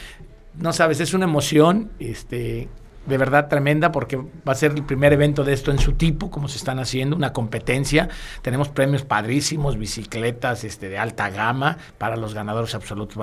no 0.60 0.74
sabes, 0.74 1.00
es 1.00 1.14
una 1.14 1.26
emoción, 1.26 1.92
este, 2.00 2.68
de 3.06 3.18
verdad 3.18 3.48
tremenda 3.48 3.92
porque 3.92 4.18
va 4.18 4.52
a 4.52 4.56
ser 4.56 4.72
el 4.72 4.84
primer 4.84 5.14
evento 5.14 5.44
de 5.44 5.54
esto 5.54 5.72
en 5.72 5.80
su 5.80 5.94
tipo, 5.94 6.30
como 6.30 6.48
se 6.48 6.58
están 6.58 6.80
haciendo, 6.80 7.16
una 7.16 7.34
competencia. 7.34 8.10
Tenemos 8.42 8.70
premios 8.70 9.04
padrísimos, 9.04 9.78
bicicletas 9.78 10.64
este, 10.64 10.90
de 10.90 10.98
alta 10.98 11.30
gama 11.30 11.78
para 11.98 12.16
los 12.16 12.34
ganadores 12.34 12.76
absolutos. 12.76 13.18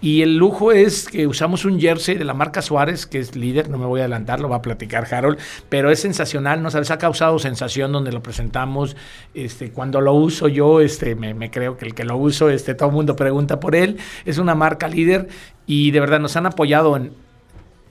Y 0.00 0.22
el 0.22 0.36
lujo 0.36 0.72
es 0.72 1.08
que 1.08 1.26
usamos 1.26 1.64
un 1.64 1.80
jersey 1.80 2.16
de 2.16 2.24
la 2.24 2.34
marca 2.34 2.62
Suárez, 2.62 3.06
que 3.06 3.18
es 3.18 3.36
líder, 3.36 3.68
no 3.68 3.78
me 3.78 3.86
voy 3.86 4.00
a 4.00 4.04
adelantar, 4.04 4.40
lo 4.40 4.48
va 4.48 4.56
a 4.56 4.62
platicar 4.62 5.06
Harold, 5.12 5.38
pero 5.68 5.90
es 5.90 6.00
sensacional, 6.00 6.62
¿no 6.62 6.70
sabes? 6.70 6.90
Ha 6.90 6.98
causado 6.98 7.38
sensación 7.38 7.92
donde 7.92 8.12
lo 8.12 8.22
presentamos. 8.22 8.96
Este, 9.34 9.70
cuando 9.70 10.00
lo 10.00 10.14
uso 10.14 10.48
yo, 10.48 10.80
este, 10.80 11.14
me, 11.14 11.50
creo 11.50 11.76
que 11.76 11.86
el 11.86 11.94
que 11.94 12.04
lo 12.04 12.16
uso, 12.16 12.50
este, 12.50 12.74
todo 12.74 12.88
el 12.88 12.94
mundo 12.94 13.16
pregunta 13.16 13.60
por 13.60 13.74
él. 13.74 13.98
Es 14.24 14.38
una 14.38 14.54
marca 14.54 14.88
líder 14.88 15.28
y 15.66 15.90
de 15.90 16.00
verdad 16.00 16.20
nos 16.20 16.36
han 16.36 16.46
apoyado 16.46 16.96
en 16.96 17.23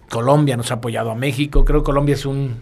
Colombia, 0.10 0.58
nos 0.58 0.72
ha 0.72 0.76
apoyado 0.76 1.12
a 1.12 1.16
México. 1.16 1.66
Creo 1.66 1.82
que 1.82 1.86
Colombia 1.86 2.16
es 2.16 2.26
un, 2.26 2.62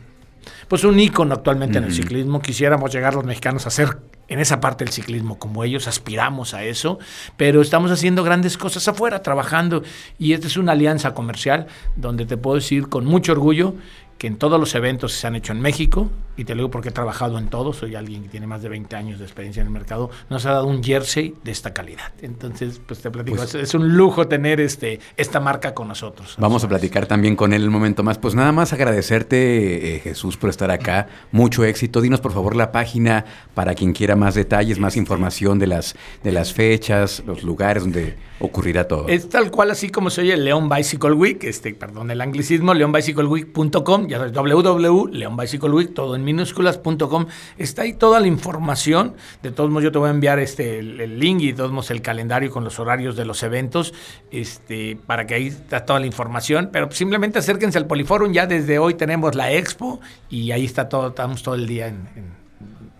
pues 0.67 0.83
un 0.83 0.99
ícono 0.99 1.33
actualmente 1.33 1.77
en 1.77 1.85
el 1.85 1.93
ciclismo. 1.93 2.41
Quisiéramos 2.41 2.91
llegar 2.91 3.13
los 3.13 3.25
mexicanos 3.25 3.67
a 3.67 3.69
ser 3.69 3.97
en 4.31 4.39
esa 4.39 4.61
parte 4.61 4.85
del 4.85 4.93
ciclismo 4.93 5.37
como 5.37 5.65
ellos, 5.65 5.89
aspiramos 5.89 6.53
a 6.53 6.63
eso, 6.63 6.99
pero 7.35 7.61
estamos 7.61 7.91
haciendo 7.91 8.23
grandes 8.23 8.57
cosas 8.57 8.87
afuera, 8.87 9.21
trabajando, 9.21 9.83
y 10.17 10.31
esta 10.31 10.47
es 10.47 10.55
una 10.55 10.71
alianza 10.71 11.13
comercial 11.13 11.67
donde 11.97 12.25
te 12.25 12.37
puedo 12.37 12.55
decir 12.55 12.87
con 12.87 13.05
mucho 13.05 13.33
orgullo 13.33 13.75
que 14.17 14.27
en 14.27 14.37
todos 14.37 14.57
los 14.57 14.73
eventos 14.73 15.11
que 15.11 15.19
se 15.19 15.27
han 15.27 15.35
hecho 15.35 15.51
en 15.51 15.59
México, 15.59 16.09
y 16.37 16.45
te 16.45 16.55
lo 16.55 16.59
digo 16.59 16.71
porque 16.71 16.89
he 16.89 16.91
trabajado 16.91 17.37
en 17.37 17.47
todos, 17.47 17.77
soy 17.77 17.95
alguien 17.95 18.23
que 18.23 18.29
tiene 18.29 18.47
más 18.47 18.61
de 18.61 18.69
20 18.69 18.95
años 18.95 19.19
de 19.19 19.25
experiencia 19.25 19.61
en 19.61 19.67
el 19.67 19.73
mercado, 19.73 20.09
nos 20.29 20.45
ha 20.45 20.51
dado 20.51 20.67
un 20.67 20.83
jersey 20.83 21.35
de 21.43 21.51
esta 21.51 21.73
calidad. 21.73 22.13
Entonces, 22.21 22.81
pues 22.85 23.01
te 23.01 23.11
platico, 23.11 23.37
pues 23.37 23.55
es, 23.55 23.73
un 23.73 23.95
lujo 23.95 24.27
tener 24.27 24.59
este, 24.59 24.99
esta 25.17 25.39
marca 25.39 25.73
con 25.73 25.87
nosotros. 25.87 26.35
Vamos 26.39 26.63
a 26.63 26.67
platicar 26.67 27.05
también 27.05 27.35
con 27.35 27.53
él 27.53 27.65
un 27.65 27.73
momento 27.73 28.03
más. 28.03 28.17
Pues 28.17 28.35
nada 28.35 28.51
más 28.51 28.73
agradecerte, 28.73 29.95
eh, 29.95 29.99
Jesús, 29.99 30.37
por 30.37 30.49
estar 30.49 30.71
acá. 30.71 31.07
Mucho 31.31 31.63
éxito. 31.63 32.01
Dinos, 32.01 32.21
por 32.21 32.31
favor, 32.31 32.55
la 32.55 32.71
página 32.71 33.25
para 33.53 33.75
quien 33.75 33.93
quiera 33.93 34.15
más 34.15 34.35
detalles, 34.35 34.79
más 34.79 34.97
información 34.97 35.59
de 35.59 35.67
las, 35.67 35.95
de 36.23 36.31
las 36.31 36.53
fechas, 36.53 37.23
los 37.25 37.43
lugares 37.43 37.83
donde 37.83 38.15
ocurrirá 38.41 38.87
todo. 38.87 39.07
Es 39.07 39.29
tal 39.29 39.51
cual 39.51 39.71
así 39.71 39.89
como 39.89 40.09
se 40.09 40.21
oye 40.21 40.35
León 40.35 40.67
Bicycle 40.69 41.13
Week, 41.13 41.43
este, 41.43 41.73
perdón 41.73 42.11
el 42.11 42.21
anglicismo, 42.21 42.73
leonbicycleweek.com, 42.73 44.07
ya 44.07 44.17
sabes, 44.17 44.33
www.leonbicycleweek, 44.33 45.93
todo 45.93 46.15
en 46.15 46.23
minúsculas.com, 46.33 47.25
está 47.57 47.83
ahí 47.83 47.93
toda 47.93 48.19
la 48.19 48.27
información, 48.27 49.15
de 49.43 49.51
todos 49.51 49.69
modos 49.69 49.83
yo 49.83 49.91
te 49.91 49.97
voy 49.97 50.07
a 50.07 50.11
enviar 50.11 50.39
este, 50.39 50.79
el, 50.79 51.19
link 51.19 51.41
y 51.41 51.51
de 51.51 51.57
todos 51.57 51.71
modos 51.71 51.91
el 51.91 52.01
calendario 52.01 52.51
con 52.51 52.63
los 52.63 52.79
horarios 52.79 53.15
de 53.15 53.25
los 53.25 53.43
eventos, 53.43 53.93
este, 54.31 54.97
para 55.05 55.27
que 55.27 55.35
ahí 55.35 55.47
está 55.47 55.85
toda 55.85 55.99
la 55.99 56.05
información, 56.05 56.69
pero 56.71 56.91
simplemente 56.91 57.39
acérquense 57.39 57.77
al 57.77 57.87
Poliforum, 57.87 58.31
ya 58.31 58.47
desde 58.47 58.79
hoy 58.79 58.93
tenemos 58.93 59.35
la 59.35 59.51
expo 59.51 59.99
y 60.29 60.51
ahí 60.51 60.65
está 60.65 60.89
todo, 60.89 61.09
estamos 61.09 61.43
todo 61.43 61.55
el 61.55 61.67
día 61.67 61.87
en 61.87 62.40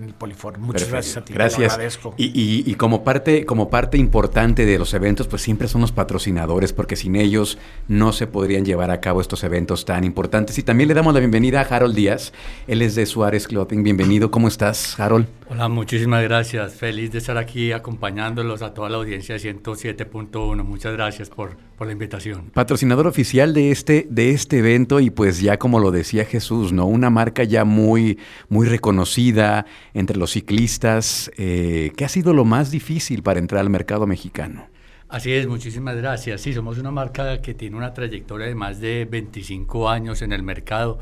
Poliforum. 0.09 0.61
Muchas 0.61 0.89
gracias 0.89 1.17
a 1.17 1.25
ti. 1.25 1.33
Gracias. 1.33 1.79
Y, 2.17 2.63
y, 2.69 2.75
como, 2.75 3.03
parte, 3.03 3.45
como 3.45 3.69
parte 3.69 3.97
importante 3.97 4.65
de 4.65 4.77
los 4.79 4.93
eventos, 4.93 5.27
pues 5.27 5.41
siempre 5.41 5.67
son 5.67 5.81
los 5.81 5.91
patrocinadores, 5.91 6.73
porque 6.73 6.95
sin 6.95 7.15
ellos 7.15 7.57
no 7.87 8.11
se 8.11 8.27
podrían 8.27 8.65
llevar 8.65 8.91
a 8.91 8.99
cabo 8.99 9.21
estos 9.21 9.43
eventos 9.43 9.85
tan 9.85 10.03
importantes. 10.03 10.57
Y 10.57 10.63
también 10.63 10.87
le 10.87 10.93
damos 10.93 11.13
la 11.13 11.19
bienvenida 11.19 11.61
a 11.61 11.63
Harold 11.63 11.95
Díaz. 11.95 12.33
Él 12.67 12.81
es 12.81 12.95
de 12.95 13.05
Suárez 13.05 13.47
Clothing. 13.47 13.83
Bienvenido. 13.83 14.31
¿Cómo 14.31 14.47
estás, 14.47 14.99
Harold? 14.99 15.27
Hola, 15.49 15.67
muchísimas 15.67 16.23
gracias. 16.23 16.75
Feliz 16.75 17.11
de 17.11 17.17
estar 17.17 17.37
aquí 17.37 17.71
acompañándolos 17.71 18.61
a 18.61 18.73
toda 18.73 18.89
la 18.89 18.97
audiencia 18.97 19.35
de 19.35 19.41
107.1. 19.41 20.63
Muchas 20.63 20.93
gracias 20.93 21.29
por, 21.29 21.57
por 21.81 21.87
la 21.87 21.93
invitación. 21.93 22.51
Patrocinador 22.51 23.07
oficial 23.07 23.55
de 23.55 23.71
este, 23.71 24.05
de 24.07 24.29
este 24.29 24.59
evento 24.59 24.99
y 24.99 25.09
pues 25.09 25.41
ya 25.41 25.57
como 25.57 25.79
lo 25.79 25.89
decía 25.89 26.25
Jesús, 26.25 26.71
¿no? 26.71 26.85
Una 26.85 27.09
marca 27.09 27.43
ya 27.43 27.65
muy, 27.65 28.19
muy 28.49 28.67
reconocida 28.67 29.65
entre 29.95 30.15
los 30.17 30.29
ciclistas. 30.29 31.31
Eh, 31.37 31.91
¿Qué 31.97 32.05
ha 32.05 32.07
sido 32.07 32.35
lo 32.35 32.45
más 32.45 32.69
difícil 32.69 33.23
para 33.23 33.39
entrar 33.39 33.61
al 33.61 33.71
mercado 33.71 34.05
mexicano? 34.05 34.67
Así 35.09 35.33
es, 35.33 35.47
muchísimas 35.47 35.95
gracias. 35.95 36.41
Sí, 36.41 36.53
somos 36.53 36.77
una 36.77 36.91
marca 36.91 37.41
que 37.41 37.55
tiene 37.55 37.77
una 37.77 37.95
trayectoria 37.95 38.45
de 38.45 38.53
más 38.53 38.79
de 38.79 39.07
25 39.09 39.89
años 39.89 40.21
en 40.21 40.33
el 40.33 40.43
mercado, 40.43 40.99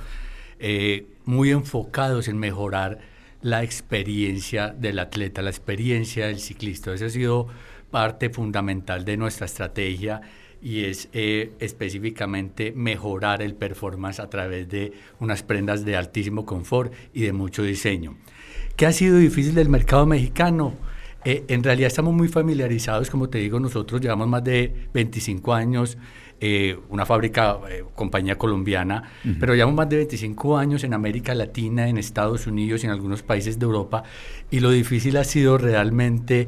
eh, 0.59 1.07
muy 1.25 1.51
enfocados 1.51 2.29
en 2.29 2.37
mejorar 2.37 2.99
la 3.41 3.63
experiencia 3.63 4.69
del 4.69 4.99
atleta, 4.99 5.41
la 5.41 5.49
experiencia 5.49 6.27
del 6.27 6.39
ciclista. 6.39 6.93
Eso 6.93 7.05
ha 7.05 7.09
sido 7.09 7.47
parte 7.91 8.29
fundamental 8.29 9.03
de 9.03 9.17
nuestra 9.17 9.45
estrategia 9.45 10.21
y 10.61 10.85
es 10.85 11.09
eh, 11.13 11.51
específicamente 11.59 12.71
mejorar 12.75 13.41
el 13.41 13.55
performance 13.55 14.19
a 14.19 14.29
través 14.29 14.67
de 14.69 14.93
unas 15.19 15.43
prendas 15.43 15.85
de 15.85 15.95
altísimo 15.95 16.45
confort 16.45 16.93
y 17.13 17.21
de 17.21 17.33
mucho 17.33 17.63
diseño. 17.63 18.15
¿Qué 18.75 18.85
ha 18.85 18.93
sido 18.93 19.17
difícil 19.17 19.55
del 19.55 19.69
mercado 19.69 20.05
mexicano? 20.05 20.73
Eh, 21.25 21.43
en 21.49 21.63
realidad 21.63 21.87
estamos 21.87 22.13
muy 22.13 22.29
familiarizados, 22.29 23.09
como 23.09 23.29
te 23.29 23.39
digo, 23.39 23.59
nosotros 23.59 23.99
llevamos 23.99 24.27
más 24.27 24.43
de 24.43 24.87
25 24.93 25.53
años, 25.53 25.97
eh, 26.39 26.79
una 26.87 27.05
fábrica, 27.05 27.59
eh, 27.69 27.83
compañía 27.93 28.37
colombiana, 28.37 29.03
pero 29.37 29.53
llevamos 29.53 29.75
más 29.75 29.89
de 29.89 29.97
25 29.97 30.57
años 30.57 30.85
en 30.85 30.93
América 30.93 31.35
Latina, 31.35 31.89
en 31.89 31.97
Estados 31.97 32.47
Unidos 32.47 32.83
y 32.83 32.87
en 32.87 32.93
algunos 32.93 33.21
países 33.21 33.59
de 33.59 33.65
Europa, 33.65 34.03
y 34.49 34.61
lo 34.61 34.71
difícil 34.71 35.17
ha 35.17 35.25
sido 35.25 35.57
realmente 35.57 36.47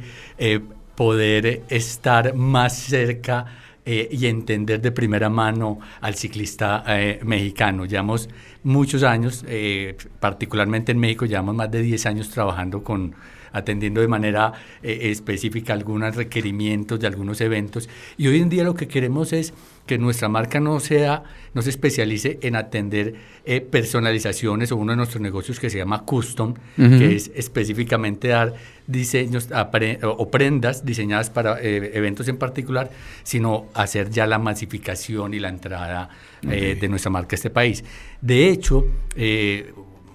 poder 0.95 1.63
estar 1.67 2.33
más 2.33 2.77
cerca 2.77 3.45
y 3.85 4.27
entender 4.27 4.81
de 4.81 4.91
primera 4.91 5.29
mano 5.29 5.79
al 6.01 6.15
ciclista 6.15 6.83
mexicano. 7.23 7.85
Llevamos 7.85 8.29
muchos 8.63 9.03
años, 9.03 9.43
eh, 9.47 9.97
particularmente 10.19 10.91
en 10.91 10.99
México, 10.99 11.25
llevamos 11.25 11.55
más 11.55 11.71
de 11.71 11.81
10 11.81 12.05
años 12.05 12.29
trabajando 12.29 12.83
con 12.83 13.15
atendiendo 13.51 14.01
de 14.01 14.07
manera 14.07 14.53
eh, 14.83 15.11
específica 15.11 15.73
algunos 15.73 16.15
requerimientos 16.15 16.99
de 16.99 17.07
algunos 17.07 17.41
eventos. 17.41 17.89
Y 18.17 18.27
hoy 18.27 18.39
en 18.39 18.49
día 18.49 18.63
lo 18.63 18.75
que 18.75 18.87
queremos 18.87 19.33
es 19.33 19.53
que 19.85 19.97
nuestra 19.97 20.29
marca 20.29 20.59
no 20.59 20.79
sea 20.79 21.23
no 21.53 21.61
se 21.61 21.69
especialice 21.71 22.39
en 22.43 22.55
atender 22.55 23.15
eh, 23.45 23.61
personalizaciones 23.61 24.71
o 24.71 24.77
uno 24.77 24.91
de 24.93 24.97
nuestros 24.97 25.21
negocios 25.21 25.59
que 25.59 25.69
se 25.69 25.79
llama 25.79 26.05
custom 26.05 26.53
que 26.77 27.15
es 27.15 27.31
específicamente 27.35 28.29
dar 28.29 28.53
diseños 28.85 29.49
o 30.03 30.31
prendas 30.31 30.85
diseñadas 30.85 31.29
para 31.29 31.59
eventos 31.59 32.27
en 32.27 32.37
particular 32.37 32.89
sino 33.23 33.65
hacer 33.73 34.11
ya 34.11 34.27
la 34.27 34.37
masificación 34.37 35.33
y 35.33 35.39
la 35.39 35.49
entrada 35.49 36.09
de 36.41 36.87
nuestra 36.87 37.09
marca 37.09 37.35
a 37.35 37.37
este 37.37 37.49
país. 37.49 37.83
De 38.21 38.49
hecho, 38.49 38.85
eh, 39.15 39.73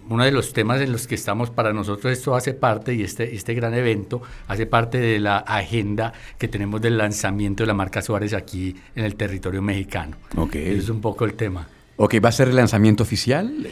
uno 0.09 0.25
de 0.25 0.33
los 0.33 0.53
temas 0.53 0.81
en 0.81 0.93
los 0.93 1.07
que 1.07 1.15
estamos 1.15 1.51
para 1.51 1.73
nosotros, 1.73 2.13
esto 2.13 2.35
hace 2.35 2.55
parte, 2.55 2.95
y 2.95 3.03
este, 3.03 3.35
este 3.35 3.55
gran 3.55 3.75
evento 3.75 4.23
hace 4.49 4.67
parte 4.67 4.99
de 4.99 5.19
la 5.19 5.39
agenda 5.39 6.13
que 6.39 6.49
tenemos 6.49 6.81
del 6.81 6.99
lanzamiento 6.99 7.63
de 7.63 7.69
la 7.69 7.75
marca 7.75 8.03
Suárez 8.03 8.35
aquí 8.35 8.77
en 8.95 9.05
el 9.05 9.17
territorio 9.17 9.63
mexicano. 9.63 10.17
Ok. 10.37 10.57
es 10.57 10.89
un 10.89 11.01
poco 11.01 11.25
el 11.25 11.35
tema. 11.35 11.69
Ok, 11.97 12.17
¿va 12.25 12.29
a 12.29 12.33
ser 12.33 12.49
el 12.49 12.57
lanzamiento 12.57 13.03
oficial? 13.03 13.69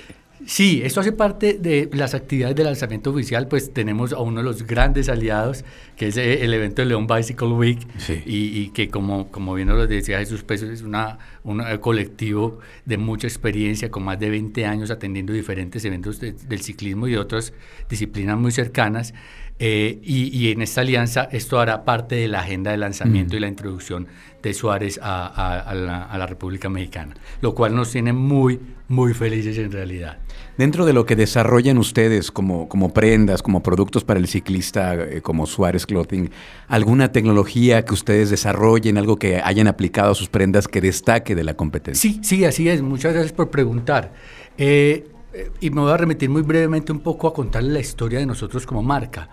Sí, 0.47 0.83
esto 0.85 1.01
hace 1.01 1.13
parte 1.13 1.55
de 1.55 1.89
las 1.93 2.15
actividades 2.15 2.55
de 2.57 2.65
lanzamiento 2.65 3.11
oficial, 3.11 3.49
pues 3.49 3.73
tenemos 3.73 4.13
a 4.13 4.19
uno 4.19 4.41
de 4.41 4.45
los 4.45 4.67
grandes 4.67 5.09
aliados, 5.09 5.65
que 5.97 6.09
es 6.09 6.17
eh, 6.17 6.45
el 6.45 6.53
evento 6.53 6.83
de 6.83 6.87
León 6.87 7.07
Bicycle 7.07 7.49
Week, 7.49 7.79
y, 8.27 8.69
que 8.71 8.89
como, 8.89 9.31
como 9.31 9.55
bien 9.55 9.69
nos 9.69 9.89
decía 9.89 10.19
Jesús 10.19 10.43
Pesos, 10.43 10.69
es 10.69 10.83
una, 10.83 11.19
un 11.45 11.61
eh, 11.61 11.81
colectivo 11.81 12.59
de 12.85 12.99
mucha 12.99 13.27
experiencia, 13.27 13.91
con 13.91 14.05
más 14.05 14.19
de 14.19 14.31
20 14.31 14.67
años 14.67 14.91
atendiendo 14.91 15.33
diferentes 15.33 15.85
eventos 15.85 16.21
del 16.21 16.61
ciclismo 16.61 17.09
y 17.09 17.13
de 17.13 17.19
otras 17.19 17.53
disciplinas 17.89 18.39
muy 18.39 18.53
cercanas. 18.53 19.15
Eh, 19.61 20.01
y, 20.03 20.51
en 20.51 20.63
esta 20.63 20.81
alianza 20.81 21.29
esto 21.31 21.61
hará 21.61 21.85
parte 21.85 22.17
de 22.17 22.27
la 22.27 22.41
agenda 22.41 22.73
de 22.73 22.77
lanzamiento 22.77 23.35
mm. 23.35 23.37
y 23.37 23.41
la 23.41 23.47
introducción 23.47 24.09
de 24.43 24.53
Suárez 24.53 24.99
a, 25.01 25.73
la, 25.75 26.27
República 26.27 26.69
Mexicana, 26.69 27.15
lo 27.41 27.55
cual 27.55 27.75
nos 27.75 27.93
tiene 27.93 28.13
muy, 28.13 28.59
muy 28.89 29.15
felices 29.15 29.57
en 29.59 29.71
realidad. 29.71 30.19
Dentro 30.59 30.85
de 30.85 30.93
lo 30.93 31.07
que 31.07 31.15
desarrollan 31.15 31.79
ustedes 31.79 32.33
como, 32.33 32.69
como 32.69 32.93
prendas, 32.93 33.43
como 33.43 33.63
productos 33.63 34.03
para 34.03 34.19
el 34.19 34.27
ciclista, 34.27 34.95
eh, 34.95 35.23
como 35.23 35.47
Suárez 35.47 35.87
Clothing, 35.87 36.31
¿alguna 36.67 37.13
tecnología 37.13 37.85
que 37.85 37.95
ustedes 37.95 38.31
desarrollen, 38.31 38.99
algo 38.99 39.21
que 39.21 39.41
hayan 39.43 39.69
aplicado 39.69 40.13
a 40.13 40.15
sus 40.17 40.29
prendas 40.29 40.67
que 40.67 40.81
destaque 40.81 41.37
de 41.37 41.45
la 41.45 41.55
competencia? 41.55 42.11
Sí, 42.11 42.21
sí, 42.25 42.45
así 42.45 42.69
es. 42.69 42.83
Muchas 42.83 43.13
gracias 43.13 43.33
por 43.33 43.51
preguntar. 43.51 44.13
Eh, 44.59 45.07
eh, 45.35 45.50
y 45.61 45.71
me 45.71 45.81
voy 45.81 45.93
a 45.93 45.97
remitir 45.97 46.31
muy 46.31 46.43
brevemente 46.43 46.93
un 46.93 47.00
poco 47.00 47.26
a 47.26 47.35
contarles 47.35 47.73
la 47.73 47.81
historia 47.81 48.19
de 48.21 48.26
nosotros 48.26 48.67
como 48.67 48.83
marca. 48.83 49.29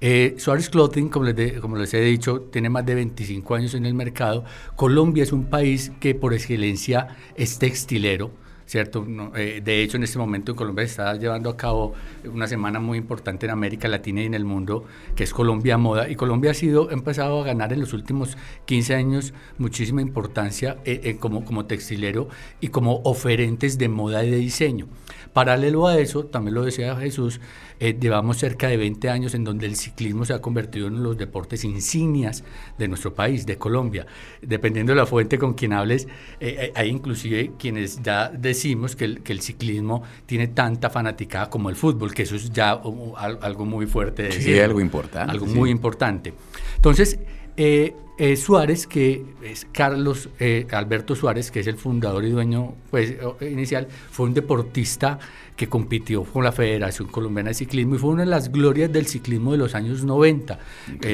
Eh, 0.00 0.34
Suárez 0.38 0.70
Clothing, 0.70 1.08
como 1.08 1.26
les, 1.26 1.60
como 1.60 1.76
les, 1.76 1.92
he 1.92 2.00
dicho, 2.00 2.42
tiene 2.52 2.70
más 2.70 2.86
de 2.86 2.94
25 2.94 3.54
años 3.54 3.74
en 3.74 3.84
el 3.84 3.94
mercado. 3.94 4.44
Colombia 4.76 5.22
es 5.24 5.32
un 5.32 5.44
país 5.46 5.92
que 6.00 6.14
por 6.14 6.32
excelencia 6.32 7.08
es 7.36 7.58
textilero. 7.58 8.30
¿cierto? 8.70 9.04
Eh, 9.34 9.60
de 9.64 9.82
hecho, 9.82 9.96
en 9.96 10.04
este 10.04 10.16
momento 10.16 10.52
en 10.52 10.56
Colombia 10.56 10.84
se 10.84 10.92
está 10.92 11.16
llevando 11.16 11.50
a 11.50 11.56
cabo 11.56 11.92
una 12.32 12.46
semana 12.46 12.78
muy 12.78 12.98
importante 12.98 13.46
en 13.46 13.50
América 13.50 13.88
Latina 13.88 14.22
y 14.22 14.26
en 14.26 14.34
el 14.34 14.44
mundo, 14.44 14.84
que 15.16 15.24
es 15.24 15.34
Colombia 15.34 15.76
Moda. 15.76 16.08
Y 16.08 16.14
Colombia 16.14 16.52
ha 16.52 16.54
sido, 16.54 16.88
ha 16.88 16.92
empezado 16.92 17.40
a 17.40 17.44
ganar 17.44 17.72
en 17.72 17.80
los 17.80 17.92
últimos 17.94 18.38
15 18.66 18.94
años 18.94 19.34
muchísima 19.58 20.02
importancia 20.02 20.76
eh, 20.84 21.00
eh, 21.02 21.16
como, 21.16 21.44
como 21.44 21.66
textilero 21.66 22.28
y 22.60 22.68
como 22.68 23.00
oferentes 23.02 23.76
de 23.76 23.88
moda 23.88 24.24
y 24.24 24.30
de 24.30 24.36
diseño. 24.36 24.86
Paralelo 25.32 25.86
a 25.86 25.98
eso, 25.98 26.24
también 26.24 26.54
lo 26.54 26.64
decía 26.64 26.96
Jesús, 26.96 27.40
eh, 27.78 27.96
llevamos 27.98 28.36
cerca 28.36 28.68
de 28.68 28.76
20 28.76 29.08
años 29.08 29.34
en 29.34 29.44
donde 29.44 29.66
el 29.66 29.76
ciclismo 29.76 30.24
se 30.24 30.34
ha 30.34 30.40
convertido 30.40 30.88
en 30.88 31.02
los 31.02 31.16
deportes 31.16 31.64
insignias 31.64 32.44
de 32.78 32.88
nuestro 32.88 33.14
país, 33.14 33.46
de 33.46 33.56
Colombia. 33.56 34.06
Dependiendo 34.42 34.92
de 34.92 34.96
la 34.96 35.06
fuente 35.06 35.38
con 35.38 35.54
quien 35.54 35.72
hables, 35.72 36.06
eh, 36.40 36.56
eh, 36.58 36.72
hay 36.74 36.88
inclusive 36.88 37.52
quienes 37.58 38.02
ya 38.02 38.28
decimos 38.28 38.96
que 38.96 39.04
el, 39.04 39.22
que 39.22 39.32
el, 39.32 39.40
ciclismo 39.40 40.02
tiene 40.26 40.48
tanta 40.48 40.90
fanaticada 40.90 41.48
como 41.48 41.70
el 41.70 41.76
fútbol, 41.76 42.12
que 42.12 42.22
eso 42.22 42.36
es 42.36 42.50
ya 42.50 42.76
uh, 42.76 43.14
algo 43.16 43.64
muy 43.64 43.86
fuerte. 43.86 44.24
De 44.24 44.32
sí, 44.32 44.58
algo 44.58 44.80
importante. 44.80 45.30
Algo 45.30 45.46
muy 45.46 45.70
importante. 45.70 46.34
Entonces, 46.76 47.18
eh, 47.56 47.94
eh, 48.18 48.36
Suárez, 48.36 48.86
que 48.86 49.24
es 49.42 49.66
Carlos 49.72 50.28
eh, 50.38 50.66
Alberto 50.72 51.14
Suárez, 51.14 51.50
que 51.50 51.60
es 51.60 51.66
el 51.66 51.76
fundador 51.76 52.24
y 52.24 52.30
dueño 52.30 52.74
pues, 52.90 53.14
inicial, 53.40 53.88
fue 54.10 54.26
un 54.26 54.34
deportista 54.34 55.18
que 55.56 55.68
compitió 55.68 56.24
con 56.24 56.44
la 56.44 56.52
Federación 56.52 57.08
Colombiana 57.08 57.48
de 57.48 57.54
Ciclismo 57.54 57.94
y 57.94 57.98
fue 57.98 58.10
una 58.10 58.24
de 58.24 58.30
las 58.30 58.52
glorias 58.52 58.92
del 58.92 59.06
ciclismo 59.06 59.52
de 59.52 59.58
los 59.58 59.74
años 59.74 60.04
90, 60.04 60.58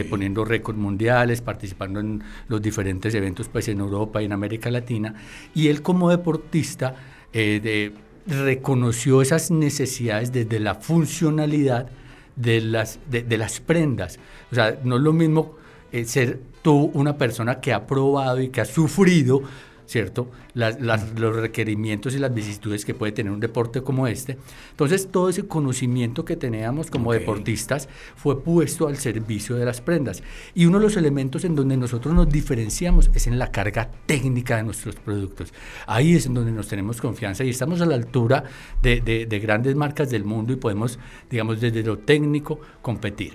poniendo 0.08 0.44
récords 0.44 0.78
mundiales, 0.78 1.40
participando 1.40 1.98
en 2.00 2.22
los 2.48 2.62
diferentes 2.62 3.12
eventos 3.14 3.48
pues, 3.48 3.68
en 3.68 3.80
Europa 3.80 4.22
y 4.22 4.26
en 4.26 4.32
América 4.32 4.70
Latina. 4.70 5.14
Y 5.54 5.68
él 5.68 5.82
como 5.82 6.10
deportista 6.10 6.94
de, 7.32 7.92
reconoció 8.26 9.20
esas 9.20 9.50
necesidades 9.50 10.32
desde 10.32 10.60
la 10.60 10.76
funcionalidad 10.76 11.88
de 12.36 12.60
las, 12.60 13.00
de, 13.10 13.22
de 13.22 13.38
las 13.38 13.58
prendas. 13.60 14.20
O 14.52 14.54
sea, 14.54 14.78
no 14.84 14.96
es 14.96 15.02
lo 15.02 15.12
mismo 15.12 15.56
eh, 15.92 16.04
ser 16.04 16.40
tú 16.62 16.90
una 16.94 17.16
persona 17.16 17.60
que 17.60 17.72
ha 17.72 17.86
probado 17.86 18.40
y 18.40 18.48
que 18.48 18.60
ha 18.60 18.64
sufrido, 18.64 19.42
¿cierto? 19.86 20.30
los 20.54 21.36
requerimientos 21.36 22.14
y 22.14 22.18
las 22.18 22.32
vicisitudes 22.32 22.84
que 22.84 22.94
puede 22.94 23.12
tener 23.12 23.30
un 23.30 23.40
deporte 23.40 23.82
como 23.82 24.06
este. 24.06 24.38
Entonces, 24.70 25.08
todo 25.12 25.28
ese 25.28 25.46
conocimiento 25.46 26.24
que 26.24 26.34
teníamos 26.34 26.90
como 26.90 27.12
deportistas 27.12 27.88
fue 28.16 28.42
puesto 28.42 28.88
al 28.88 28.96
servicio 28.96 29.56
de 29.56 29.66
las 29.66 29.80
prendas. 29.80 30.22
Y 30.54 30.64
uno 30.64 30.78
de 30.78 30.84
los 30.84 30.96
elementos 30.96 31.44
en 31.44 31.54
donde 31.54 31.76
nosotros 31.76 32.14
nos 32.14 32.28
diferenciamos 32.28 33.10
es 33.14 33.26
en 33.26 33.38
la 33.38 33.52
carga 33.52 33.90
técnica 34.06 34.56
de 34.56 34.62
nuestros 34.62 34.96
productos. 34.96 35.52
Ahí 35.86 36.14
es 36.14 36.26
en 36.26 36.34
donde 36.34 36.52
nos 36.52 36.68
tenemos 36.68 37.00
confianza 37.00 37.44
y 37.44 37.50
estamos 37.50 37.80
a 37.82 37.86
la 37.86 37.94
altura 37.94 38.44
de, 38.82 39.00
de, 39.00 39.38
grandes 39.38 39.76
marcas 39.76 40.10
del 40.10 40.24
mundo 40.24 40.52
y 40.54 40.56
podemos, 40.56 40.98
digamos, 41.30 41.60
desde 41.60 41.82
lo 41.82 41.98
técnico 41.98 42.58
competir. 42.80 43.34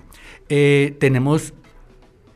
Eh, 0.50 0.96
tenemos 1.00 1.54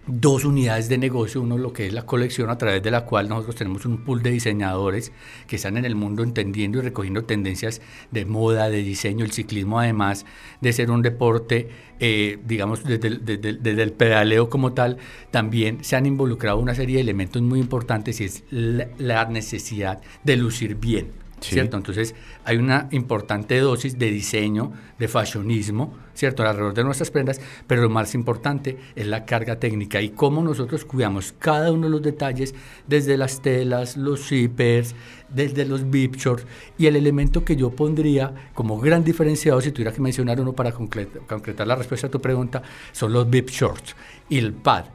dos 0.07 0.45
unidades 0.45 0.89
de 0.89 0.97
negocio, 0.97 1.41
uno 1.41 1.57
lo 1.57 1.73
que 1.73 1.87
es 1.87 1.93
la 1.93 2.05
colección 2.05 2.49
a 2.49 2.57
través 2.57 2.83
de 2.83 2.91
la 2.91 3.05
cual 3.05 3.27
nosotros 3.27 3.55
tenemos 3.55 3.85
un 3.85 4.03
pool 4.03 4.21
de 4.21 4.31
diseñadores 4.31 5.11
que 5.47 5.55
están 5.55 5.77
en 5.77 5.85
el 5.85 5.95
mundo 5.95 6.23
entendiendo 6.23 6.77
y 6.77 6.81
recogiendo 6.81 7.23
tendencias 7.23 7.81
de 8.11 8.25
moda, 8.25 8.69
de 8.69 8.83
diseño, 8.83 9.25
el 9.25 9.31
ciclismo 9.31 9.79
además 9.79 10.25
de 10.61 10.73
ser 10.73 10.91
un 10.91 11.01
deporte, 11.01 11.69
eh, 11.99 12.39
digamos, 12.45 12.83
desde, 12.83 13.81
el 13.83 13.93
pedaleo 13.93 14.49
como 14.49 14.73
tal, 14.73 14.97
también 15.31 15.83
se 15.83 15.95
han 15.95 16.05
involucrado 16.05 16.59
una 16.59 16.75
serie 16.75 16.97
de 16.97 17.01
elementos 17.01 17.41
muy 17.41 17.59
importantes 17.59 18.21
y 18.21 18.25
es 18.25 18.43
la 18.51 19.25
necesidad 19.25 20.01
de 20.23 20.35
lucir 20.35 20.75
bien 20.75 21.24
¿cierto? 21.41 21.77
Entonces 21.77 22.15
hay 22.43 22.57
una 22.57 22.87
importante 22.91 23.59
dosis 23.59 23.97
de 23.97 24.09
diseño, 24.11 24.71
de 24.97 25.07
fashionismo, 25.07 25.93
¿cierto? 26.13 26.43
Alrededor 26.43 26.73
de 26.73 26.83
nuestras 26.83 27.11
prendas, 27.11 27.41
pero 27.67 27.81
lo 27.81 27.89
más 27.89 28.15
importante 28.15 28.77
es 28.95 29.07
la 29.07 29.25
carga 29.25 29.59
técnica 29.59 30.01
y 30.01 30.09
cómo 30.09 30.41
nosotros 30.41 30.85
cuidamos 30.85 31.33
cada 31.37 31.71
uno 31.71 31.83
de 31.83 31.91
los 31.91 32.01
detalles, 32.01 32.55
desde 32.87 33.17
las 33.17 33.41
telas, 33.41 33.97
los 33.97 34.27
zippers, 34.27 34.95
desde 35.29 35.65
los 35.65 35.89
bib 35.89 36.15
shorts 36.15 36.45
y 36.77 36.85
el 36.85 36.95
elemento 36.95 37.43
que 37.43 37.55
yo 37.55 37.71
pondría 37.71 38.33
como 38.53 38.79
gran 38.79 39.03
diferenciador, 39.03 39.61
si 39.61 39.71
tuviera 39.71 39.91
que 39.91 40.01
mencionar 40.01 40.39
uno 40.39 40.53
para 40.53 40.71
concretar 40.71 41.67
la 41.67 41.75
respuesta 41.75 42.07
a 42.07 42.11
tu 42.11 42.21
pregunta, 42.21 42.61
son 42.91 43.11
los 43.11 43.29
bib 43.29 43.49
shorts 43.49 43.95
y 44.29 44.37
el 44.37 44.53
pad 44.53 44.85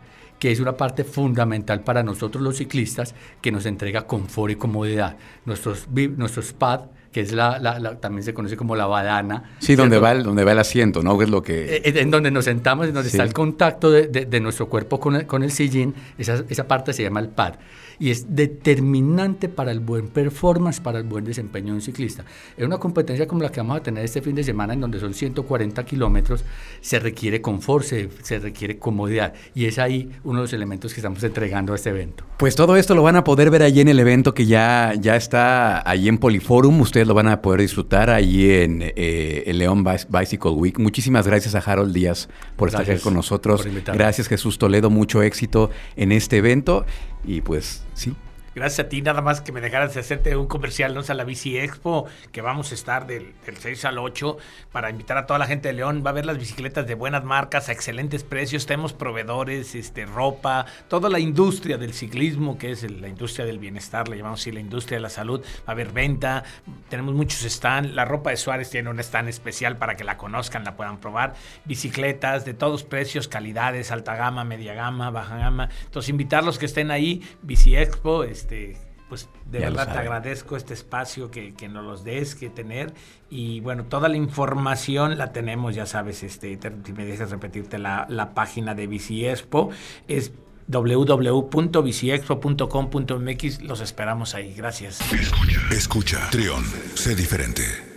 que 0.41 0.51
es 0.51 0.59
una 0.59 0.77
parte 0.77 1.05
fundamental 1.05 1.85
para 1.85 2.03
nosotros 2.03 2.43
los 2.43 2.57
ciclistas, 2.57 3.15
que 3.41 3.53
nos 3.53 3.67
entrega 3.67 4.07
confort 4.09 4.53
y 4.53 4.57
comodidad. 4.57 5.17
Nuestros, 5.45 5.87
nuestros 6.17 6.53
pad 6.53 6.81
que 7.13 7.21
es 7.21 7.33
la, 7.33 7.99
también 8.01 8.23
se 8.23 8.33
conoce 8.33 8.57
como 8.57 8.77
la 8.77 8.87
badana. 8.87 9.57
Sí, 9.59 9.75
donde 9.75 9.99
va, 9.99 10.13
el, 10.13 10.23
donde 10.23 10.45
va 10.45 10.53
el 10.53 10.61
asiento, 10.61 11.03
¿no? 11.03 11.21
Es 11.21 11.29
lo 11.29 11.43
que... 11.43 11.77
Eh, 11.77 11.83
eh, 11.85 11.93
en 11.97 12.11
donde 12.11 12.31
nos 12.31 12.45
sentamos, 12.45 12.87
en 12.87 12.95
donde 12.95 13.09
está 13.09 13.25
el 13.25 13.33
contacto 13.33 13.91
de, 13.91 14.07
de, 14.07 14.41
nuestro 14.41 14.69
cuerpo 14.69 15.01
con 15.01 15.17
el, 15.17 15.27
con 15.27 15.43
el 15.43 15.51
sillín, 15.51 15.93
esa, 16.19 16.45
esa 16.49 16.69
parte 16.69 16.93
se 16.93 17.03
llama 17.03 17.21
el 17.21 17.29
pad 17.29 17.55
y 18.01 18.11
es 18.11 18.35
determinante 18.35 19.49
para 19.49 19.71
el 19.71 19.79
buen 19.79 20.09
performance, 20.09 20.81
para 20.81 20.99
el 20.99 21.05
buen 21.05 21.25
desempeño 21.25 21.69
de 21.69 21.75
un 21.75 21.83
ciclista. 21.83 22.25
En 22.57 22.67
una 22.67 22.79
competencia 22.79 23.29
como 23.29 23.43
la 23.43 23.53
que 23.53 23.61
vamos 23.61 23.77
a 23.77 23.83
tener 23.83 24.05
este 24.05 24.23
fin 24.23 24.35
de 24.35 24.43
semana, 24.43 24.73
en 24.73 24.81
donde 24.81 24.99
son 24.99 25.15
140 25.15 25.85
kilómetros, 25.85 26.45
se 26.81 26.99
requiere 26.99 27.43
confort, 27.43 27.85
se, 27.85 28.09
se 28.23 28.39
requiere 28.39 28.79
comodidad 28.79 29.35
y 29.55 29.67
es 29.67 29.79
ahí 29.79 30.11
uno 30.25 30.39
de 30.39 30.45
los 30.45 30.53
elementos 30.55 30.95
que 30.95 31.01
estamos 31.01 31.23
entregando 31.23 31.75
a 31.75 31.77
este 31.77 31.91
evento. 31.91 32.25
Pues 32.41 32.57
todo 32.57 32.77
esto 32.77 32.95
lo 32.95 33.03
van 33.03 33.17
a 33.17 33.23
poder 33.23 33.51
ver 33.51 33.63
allí 33.63 33.83
en 33.83 33.89
el 33.89 34.01
evento 34.01 34.33
que 34.33 34.47
ya, 34.47 34.95
ya 34.99 35.15
está 35.15 35.87
allí 35.87 36.09
en 36.09 36.17
Poliforum. 36.17 36.81
Ustedes 36.81 37.07
lo 37.07 37.13
van 37.13 37.29
a 37.29 37.43
poder 37.43 37.61
disfrutar 37.61 38.09
allí 38.09 38.51
en 38.51 38.81
eh, 38.81 39.43
el 39.45 39.59
León 39.59 39.85
Bicycle 39.85 40.53
Week. 40.53 40.79
Muchísimas 40.79 41.27
gracias 41.27 41.55
a 41.55 41.59
Harold 41.59 41.93
Díaz 41.93 42.31
por 42.57 42.69
estar 42.69 42.91
aquí 42.91 42.99
con 43.03 43.13
nosotros. 43.13 43.69
Gracias 43.93 44.27
Jesús 44.27 44.57
Toledo, 44.57 44.89
mucho 44.89 45.21
éxito 45.21 45.69
en 45.97 46.13
este 46.13 46.39
evento. 46.39 46.87
Y 47.27 47.43
pues 47.43 47.85
sí, 47.93 48.15
Gracias 48.53 48.87
a 48.87 48.89
ti, 48.89 49.01
nada 49.01 49.23
más 49.23 49.41
que 49.41 49.53
me 49.53 49.61
dejaras 49.61 49.95
de 49.95 50.01
hacerte 50.01 50.35
un 50.35 50.49
comercial, 50.49 50.93
¿no? 50.93 51.03
a 51.09 51.15
la 51.15 51.23
Bici 51.23 51.57
Expo, 51.57 52.07
que 52.33 52.43
vamos 52.43 52.73
a 52.73 52.75
estar 52.75 53.07
del, 53.07 53.33
6 53.47 53.85
al 53.85 53.99
8 53.99 54.39
para 54.73 54.91
invitar 54.91 55.17
a 55.19 55.27
toda 55.27 55.39
la 55.39 55.47
gente 55.47 55.69
de 55.69 55.75
León. 55.75 56.03
Va 56.05 56.11
a 56.11 56.13
ver 56.13 56.27
las 56.27 56.37
bicicletas 56.37 56.85
de 56.87 56.95
buenas 56.95 57.23
marcas, 57.23 57.69
a 57.69 57.73
excelentes 57.73 58.25
precios. 58.25 58.67
Tenemos 58.67 58.93
proveedores, 58.93 59.77
este, 59.77 60.05
ropa, 60.05 60.67
toda 60.89 61.09
la 61.09 61.21
industria 61.21 61.79
del 61.79 61.95
ciclismo, 61.95 62.59
que 62.59 62.73
es 62.73 62.83
la 62.91 63.07
industria 63.07 63.47
del 63.47 63.61
bienestar, 63.61 64.09
le 64.09 64.17
llamamos 64.17 64.41
así, 64.41 64.51
la 64.51 64.59
industria 64.59 64.99
de 64.99 65.03
la 65.03 65.11
salud. 65.11 65.41
Va 65.41 65.69
a 65.69 65.71
haber 65.73 65.93
venta, 65.93 66.43
tenemos 66.89 67.15
muchos 67.15 67.41
stands. 67.43 67.95
La 67.95 68.05
ropa 68.05 68.31
de 68.31 68.37
Suárez 68.37 68.69
tiene 68.69 68.91
un 68.91 68.99
stand 68.99 69.29
especial 69.29 69.77
para 69.77 69.95
que 69.95 70.03
la 70.03 70.17
conozcan, 70.17 70.65
la 70.65 70.75
puedan 70.75 70.99
probar. 70.99 71.35
Bicicletas 71.67 72.45
de 72.45 72.55
todos 72.55 72.83
precios, 72.83 73.29
calidades, 73.29 73.93
alta 73.93 74.17
gama, 74.17 74.43
media 74.43 74.75
gama, 74.75 75.11
baja 75.11 75.37
gama. 75.37 75.69
Entonces, 75.85 76.09
invitarlos 76.09 76.59
que 76.59 76.67
estén 76.67 76.91
ahí, 76.91 77.23
Bici 77.43 77.77
Expo, 77.77 78.25
este, 78.41 78.77
pues 79.09 79.29
de 79.51 79.61
verdad 79.61 79.91
te 79.93 79.99
agradezco 79.99 80.57
este 80.57 80.75
espacio 80.75 81.31
que, 81.31 81.55
que, 81.55 81.69
nos 81.69 81.85
los 81.85 82.03
des, 82.05 82.35
que 82.35 82.51
tener. 82.51 82.93
Y 83.29 83.61
bueno, 83.61 83.85
toda 83.85 84.09
la 84.09 84.17
información 84.17 85.17
la 85.19 85.33
tenemos, 85.33 85.75
ya 85.75 85.85
sabes, 85.87 86.23
este, 86.23 86.59
si 86.85 86.93
me 86.93 87.05
dejas 87.05 87.31
repetirte 87.31 87.79
la, 87.79 88.07
la 88.09 88.35
página 88.35 88.75
de 88.75 88.87
Biciexpo, 88.87 89.71
es 90.09 90.33
www.biciexpo.com.mx. 90.69 93.63
Los 93.63 93.81
esperamos 93.81 94.35
ahí. 94.35 94.55
Gracias. 94.55 95.01
Escucha, 95.13 95.61
escucha. 95.73 96.29
Trión, 96.31 96.65
sé 96.95 97.17
diferente. 97.17 97.90